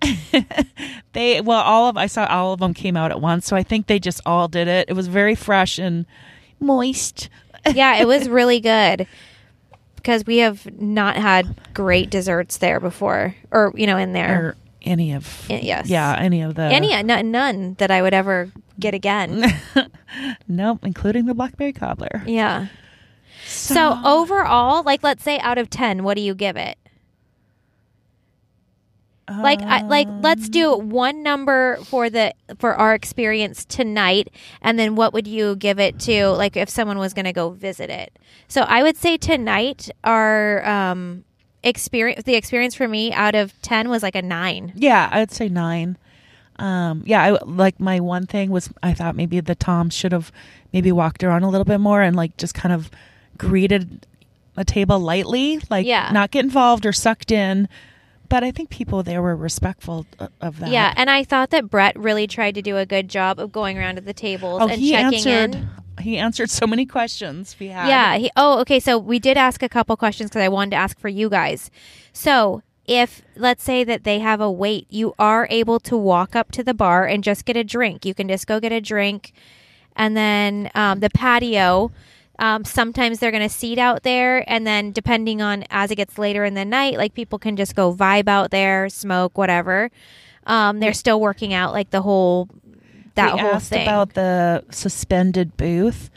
[1.14, 3.62] they well all of I saw all of them came out at once, so I
[3.62, 4.90] think they just all did it.
[4.90, 6.08] It was very fresh and
[6.62, 7.30] moist.
[7.74, 9.08] yeah, it was really good
[9.96, 14.46] because we have not had great desserts there before, or you know, in there.
[14.46, 15.88] or any of Y- yes.
[15.88, 19.44] yeah any of the Any uh, none, none that I would ever get again.
[20.48, 22.68] nope including the blackberry cobbler yeah.
[23.46, 26.78] So overall, like let's say out of ten, what do you give it?
[29.42, 34.30] Like, I, like let's do Um, one number for the for our experience tonight,
[34.62, 36.30] and then what would you give it to?
[36.30, 38.18] Like, if someone was going to go visit it.
[38.48, 41.24] So I would say tonight our um
[41.64, 44.74] experience, the experience for me out of ten was like a nine.
[44.76, 45.98] yeah I'd say nine
[46.58, 50.32] um yeah I like my one thing was I thought maybe the Tom should have
[50.74, 52.90] maybe walked around a little bit more and like just kind of
[53.38, 54.06] greeted
[54.58, 56.10] a table lightly like Yeah.
[56.12, 57.70] not get involved or sucked in
[58.32, 60.06] but I think people there were respectful
[60.40, 63.40] of that Yeah, and I thought that Brett really tried to do a good job
[63.40, 65.70] of going around to the tables oh and he checking answered in.
[66.00, 68.18] he answered so many questions we had Yeah.
[68.18, 68.80] He, oh, okay.
[68.80, 71.70] So we did ask a couple questions because I wanted to ask for you guys.
[72.14, 76.54] So if let's say that they have a wait, you are able to walk up
[76.54, 78.06] to the bar and just get a drink.
[78.06, 79.34] You can just go get a drink,
[79.98, 81.92] and then um, the patio.
[82.42, 86.18] Um, sometimes they're going to seat out there, and then depending on as it gets
[86.18, 89.92] later in the night, like people can just go vibe out there, smoke, whatever.
[90.48, 92.50] Um, they're still working out like the whole
[93.14, 93.84] that we whole asked thing.
[93.84, 96.10] about the suspended booth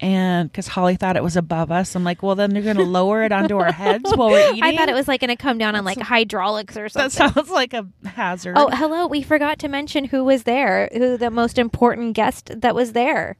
[0.00, 2.82] and because holly thought it was above us i'm like well then they're going to
[2.82, 5.36] lower it onto our heads while we're eating I thought it was like going to
[5.36, 7.26] come down on like hydraulics or something.
[7.26, 9.06] that sounds like a hazard Oh, hello.
[9.06, 13.36] We forgot to mention who was there, who the most important guest that was there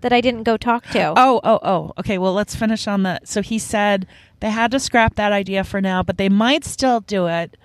[0.00, 1.14] that I didn't go talk to.
[1.16, 4.06] oh oh oh okay well let's finish on that so he said
[4.40, 7.56] they had to scrap that idea for now but they might still do it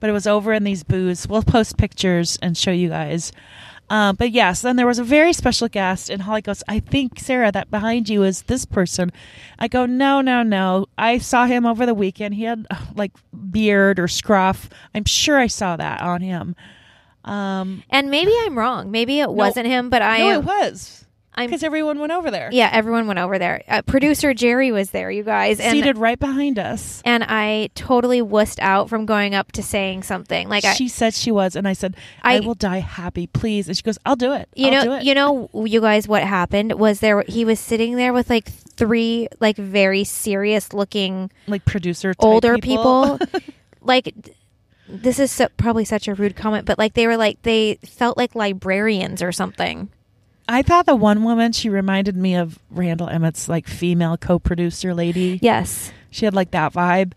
[0.00, 3.32] but it was over in these booths we'll post pictures and show you guys
[3.88, 7.20] um, but yes, then there was a very special guest, and Holly goes, I think,
[7.20, 9.12] Sarah, that behind you is this person.
[9.60, 10.86] I go, no, no, no.
[10.98, 12.34] I saw him over the weekend.
[12.34, 13.12] He had uh, like
[13.52, 14.68] beard or scruff.
[14.92, 16.56] I'm sure I saw that on him.
[17.24, 18.90] Um, And maybe I'm wrong.
[18.90, 21.05] Maybe it wasn't him, but I no, it was
[21.36, 22.70] I'm because everyone went over there, yeah.
[22.72, 23.62] Everyone went over there.
[23.68, 27.02] Uh, Producer Jerry was there, you guys, and seated right behind us.
[27.04, 30.48] and I totally wussed out from going up to saying something.
[30.48, 33.68] Like I, she said she was, and I said, I, I- will die happy, please.
[33.68, 34.48] And she goes, I'll do it.
[34.54, 35.04] you I'll do know, it.
[35.04, 37.22] you know, you guys, what happened was there.
[37.28, 42.58] He was sitting there with like three like very serious looking like producer, type older
[42.58, 43.18] people,
[43.80, 44.14] like
[44.88, 48.16] this is so, probably such a rude comment but like they were like they felt
[48.16, 49.88] like librarians or something
[50.48, 55.38] I thought the one woman she reminded me of Randall Emmett's like female co-producer lady.
[55.42, 57.12] yes She had like that vibe.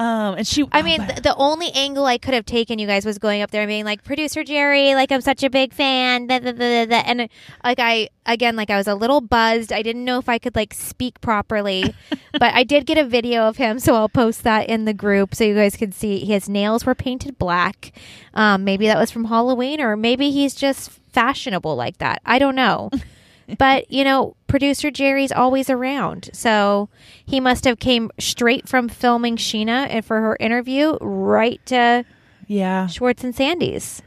[0.00, 0.64] Um, and she.
[0.72, 3.50] i mean th- the only angle i could have taken you guys was going up
[3.50, 7.28] there and being like producer jerry like i'm such a big fan and
[7.62, 9.74] like i again like i was a little buzzed.
[9.74, 11.94] I didn't know if i could like speak properly
[12.32, 15.34] but i did get a video of him so i'll post that in the group
[15.34, 16.24] so you guys can see.
[16.24, 17.92] His nails were painted black.
[18.32, 22.22] Um, maybe that was from halloween or maybe he's just fashionable like that.
[22.24, 22.88] I don't know
[23.58, 26.88] but you know producer jerry's always around so
[27.24, 32.04] he must have came straight from filming Scheana and for her interview right to
[32.46, 34.02] yeah, schwartz and sandy's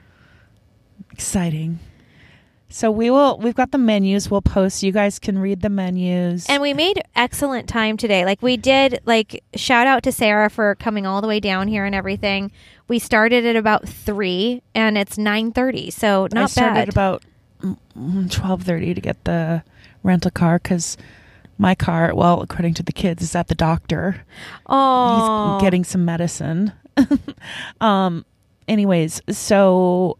[1.14, 1.80] exciting.
[2.68, 3.38] So we will.
[3.38, 4.32] We've got the menus.
[4.32, 4.82] We'll post.
[4.82, 6.48] You guys can read the menus.
[6.50, 10.76] and we made excellent time today like we did like shout out to sarah for
[10.76, 12.52] coming all the way down here and everything
[12.88, 17.24] we started at about three and it's 9.30 so not I started bad about
[18.30, 19.64] twelve thirty to get the
[20.04, 20.98] rental car because
[21.58, 24.26] my car, well, according to the kids, is at the doctor.
[24.68, 26.74] oh He's getting some medicine.
[27.82, 28.26] um.
[28.66, 30.18] Anyways, so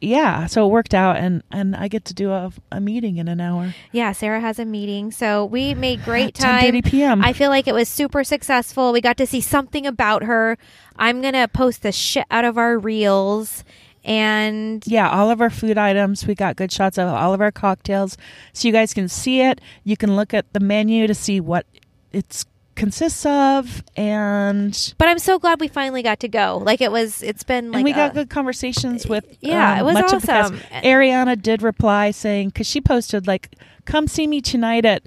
[0.00, 3.28] yeah, so it worked out, and and I get to do a, a meeting in
[3.28, 3.74] an hour.
[3.92, 7.22] yeah sarah has a meeting so we made great time thirty p.m.
[7.22, 8.92] I feel like it was super successful.
[8.92, 10.56] We got to see something about her.
[10.96, 13.64] I'm going to post the shit out of our reels.
[14.04, 16.26] And yeah, all of our food items.
[16.26, 18.16] We got good shots of all of our cocktails,
[18.52, 19.60] so you guys can see it.
[19.84, 21.66] You can look at the menu to see what
[22.12, 22.44] it
[22.80, 26.60] consists of, and but I'm so glad we finally got to go.
[26.64, 29.24] Like it was it's been like and we got good conversations with.
[29.40, 30.58] Yeah, um, it was much Of the awesome.
[30.72, 35.02] Ariana did reply saying because she posted like, "Come see me tonight at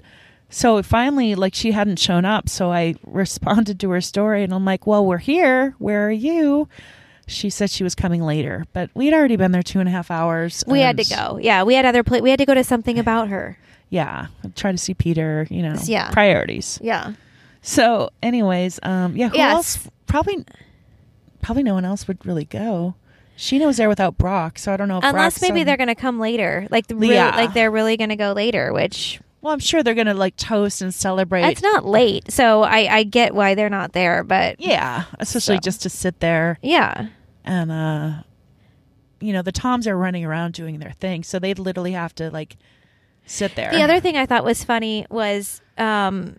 [0.50, 4.64] So finally, like she hadn't shown up, so I responded to her story, and I'm
[4.64, 5.74] like, "Well, we're here.
[5.78, 6.68] Where are you?"
[7.26, 10.10] She said she was coming later, but we'd already been there two and a half
[10.10, 10.62] hours.
[10.66, 11.38] We had to go.
[11.40, 13.58] Yeah, we had other pla- we had to go to something about her.
[13.88, 15.46] Yeah, try to see Peter.
[15.50, 16.10] You know, Yeah.
[16.10, 16.78] priorities.
[16.82, 17.12] Yeah.
[17.62, 19.52] So, anyways, um, yeah, who Yes.
[19.52, 19.88] else?
[20.06, 20.44] Probably,
[21.40, 22.94] probably no one else would really go.
[23.38, 24.98] Scheana was there without Brock, so I don't know.
[24.98, 26.68] if Unless Brock's maybe on- they're going to come later.
[26.70, 27.34] Like the Yeah.
[27.34, 30.80] like they're really going to go later, which Well, I'm sure they're gonna like toast
[30.80, 31.44] and celebrate.
[31.44, 32.32] it's not late.
[32.32, 35.60] So I I get why they're not there, but yeah, especially So.
[35.60, 37.08] just to sit there yeah.
[37.44, 38.12] and uh,
[39.20, 42.30] you know, the Toms are running around doing their thing, so they'd literally have to
[42.30, 42.56] like
[43.26, 43.70] sit there.
[43.70, 46.36] The other thing I thought was funny was um,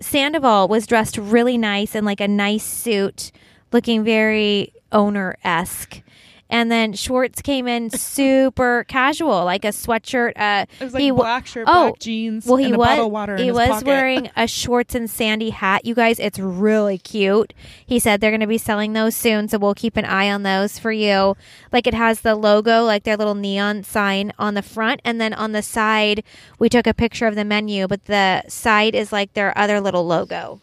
[0.00, 3.30] Sandoval was dressed really nice in like a nice suit,
[3.70, 6.02] looking very owner esque.
[6.48, 10.32] And then Schwartz came in super casual, like a sweatshirt.
[10.36, 12.86] Uh, it was like he black shirt, oh, black jeans, well, he and a was
[12.88, 13.86] bottle of water in he was pocket.
[13.86, 15.84] wearing a Schwartz and Sandy hat.
[15.84, 17.52] You guys, it's really cute.
[17.84, 20.44] He said they're going to be selling those soon, so we'll keep an eye on
[20.44, 21.36] those for you.
[21.72, 25.34] Like it has the logo, like their little neon sign on the front, and then
[25.34, 26.22] on the side,
[26.58, 30.06] we took a picture of the menu, but the side is like their other little
[30.06, 30.60] logo.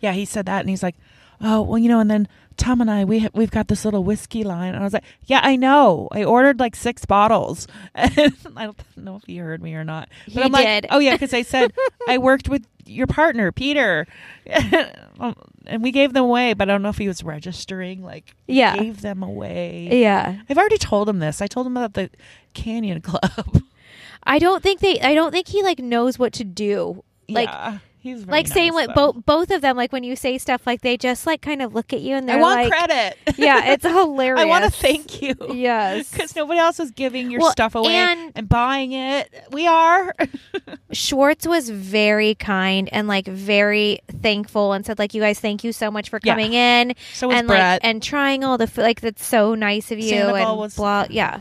[0.00, 0.96] Yeah, he said that, and he's like,
[1.40, 2.28] "Oh, well, you know." And then
[2.60, 5.04] Tom and I, we ha- we've got this little whiskey line, and I was like,
[5.24, 6.08] "Yeah, I know.
[6.12, 10.08] I ordered like six bottles." And I don't know if you heard me or not,
[10.26, 10.86] but He I'm like, did.
[10.90, 11.72] "Oh yeah," because I said
[12.08, 14.06] I worked with your partner, Peter,
[15.20, 15.34] Um,
[15.66, 16.54] and we gave them away.
[16.54, 18.02] But I don't know if he was registering.
[18.02, 18.76] Like, Yeah.
[18.76, 19.88] gave them away.
[20.00, 21.40] Yeah, I've already told him this.
[21.42, 22.10] I told him about the
[22.54, 23.62] Canyon Club.
[24.24, 25.00] I don't think they.
[25.00, 27.02] I don't think he like knows what to do.
[27.28, 27.48] Like.
[27.48, 29.12] yeah, he's very Like same nice, with though.
[29.12, 29.76] both both of them.
[29.76, 32.28] Like when you say stuff, like they just like kind of look at you and
[32.28, 33.16] they're like I want like, credit.
[33.38, 35.34] "Yeah, it's hilarious." I want to thank you.
[35.52, 39.32] Yes, because nobody else is giving your Well, stuff away and- and, buying it.
[39.52, 40.14] We are.
[40.92, 45.72] Schwartz was very kind and like very thankful and said like you guys thank you
[45.72, 46.32] so much for Yeah.
[46.32, 47.82] coming in so was and Brett.
[47.82, 50.76] like and trying all the food like that's so nice of you Sandoval and was-
[50.76, 51.40] blah yeah.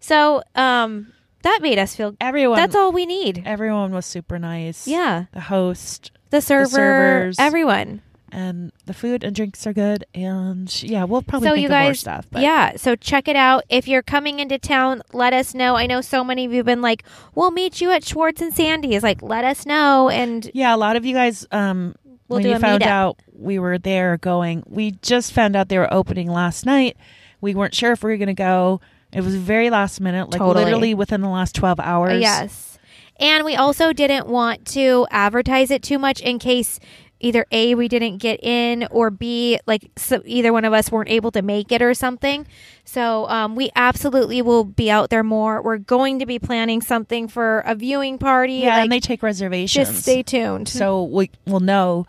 [0.00, 1.12] So um
[1.42, 2.56] that made us feel everyone.
[2.56, 3.42] that's all we need.
[3.44, 4.86] Everyone was super nice.
[4.86, 5.24] Yeah.
[5.32, 7.36] The host The server, servers.
[7.38, 8.02] everyone.
[8.30, 10.04] and the food and drinks are good.
[10.14, 12.26] And yeah, we'll probably think you of more guys stuff.
[12.30, 15.86] But yeah so check it out if you're coming into town let us know i
[15.86, 19.02] know so many of you have been like we'll meet you at schwartz and sandy's
[19.02, 21.46] like let us know and yeah, a lot of you guys.
[21.52, 21.94] Um,
[22.28, 22.86] We'll when do you a found meetup.
[22.86, 26.96] out we were there going, we just found out they were opening last night.
[27.42, 28.80] We weren't sure if we were going to go.
[29.12, 30.64] It was very last minute, like Totally.
[30.64, 32.20] literally within the last twelve hours.
[32.20, 32.78] Yes.
[33.18, 36.80] And we also didn't want to advertise it too much in case
[37.20, 41.08] either A, we didn't get in, or B, like so either one of us weren't
[41.08, 42.46] able to make it or something.
[42.84, 45.62] So um, we absolutely will be out there more.
[45.62, 48.54] We're going to be planning something for a viewing party.
[48.54, 49.88] Yeah, like, and they take reservations.
[49.88, 50.68] just stay tuned.
[50.68, 52.06] so we will know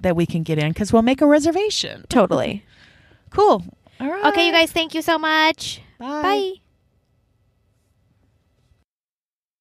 [0.00, 2.04] that we can get in because we'll make a reservation.
[2.08, 2.64] totally.
[3.30, 3.64] Cool.
[4.00, 4.26] All right.
[4.26, 5.80] Okay, you guys, thank you so much.
[5.98, 6.22] Bye.
[6.22, 6.60] Bye.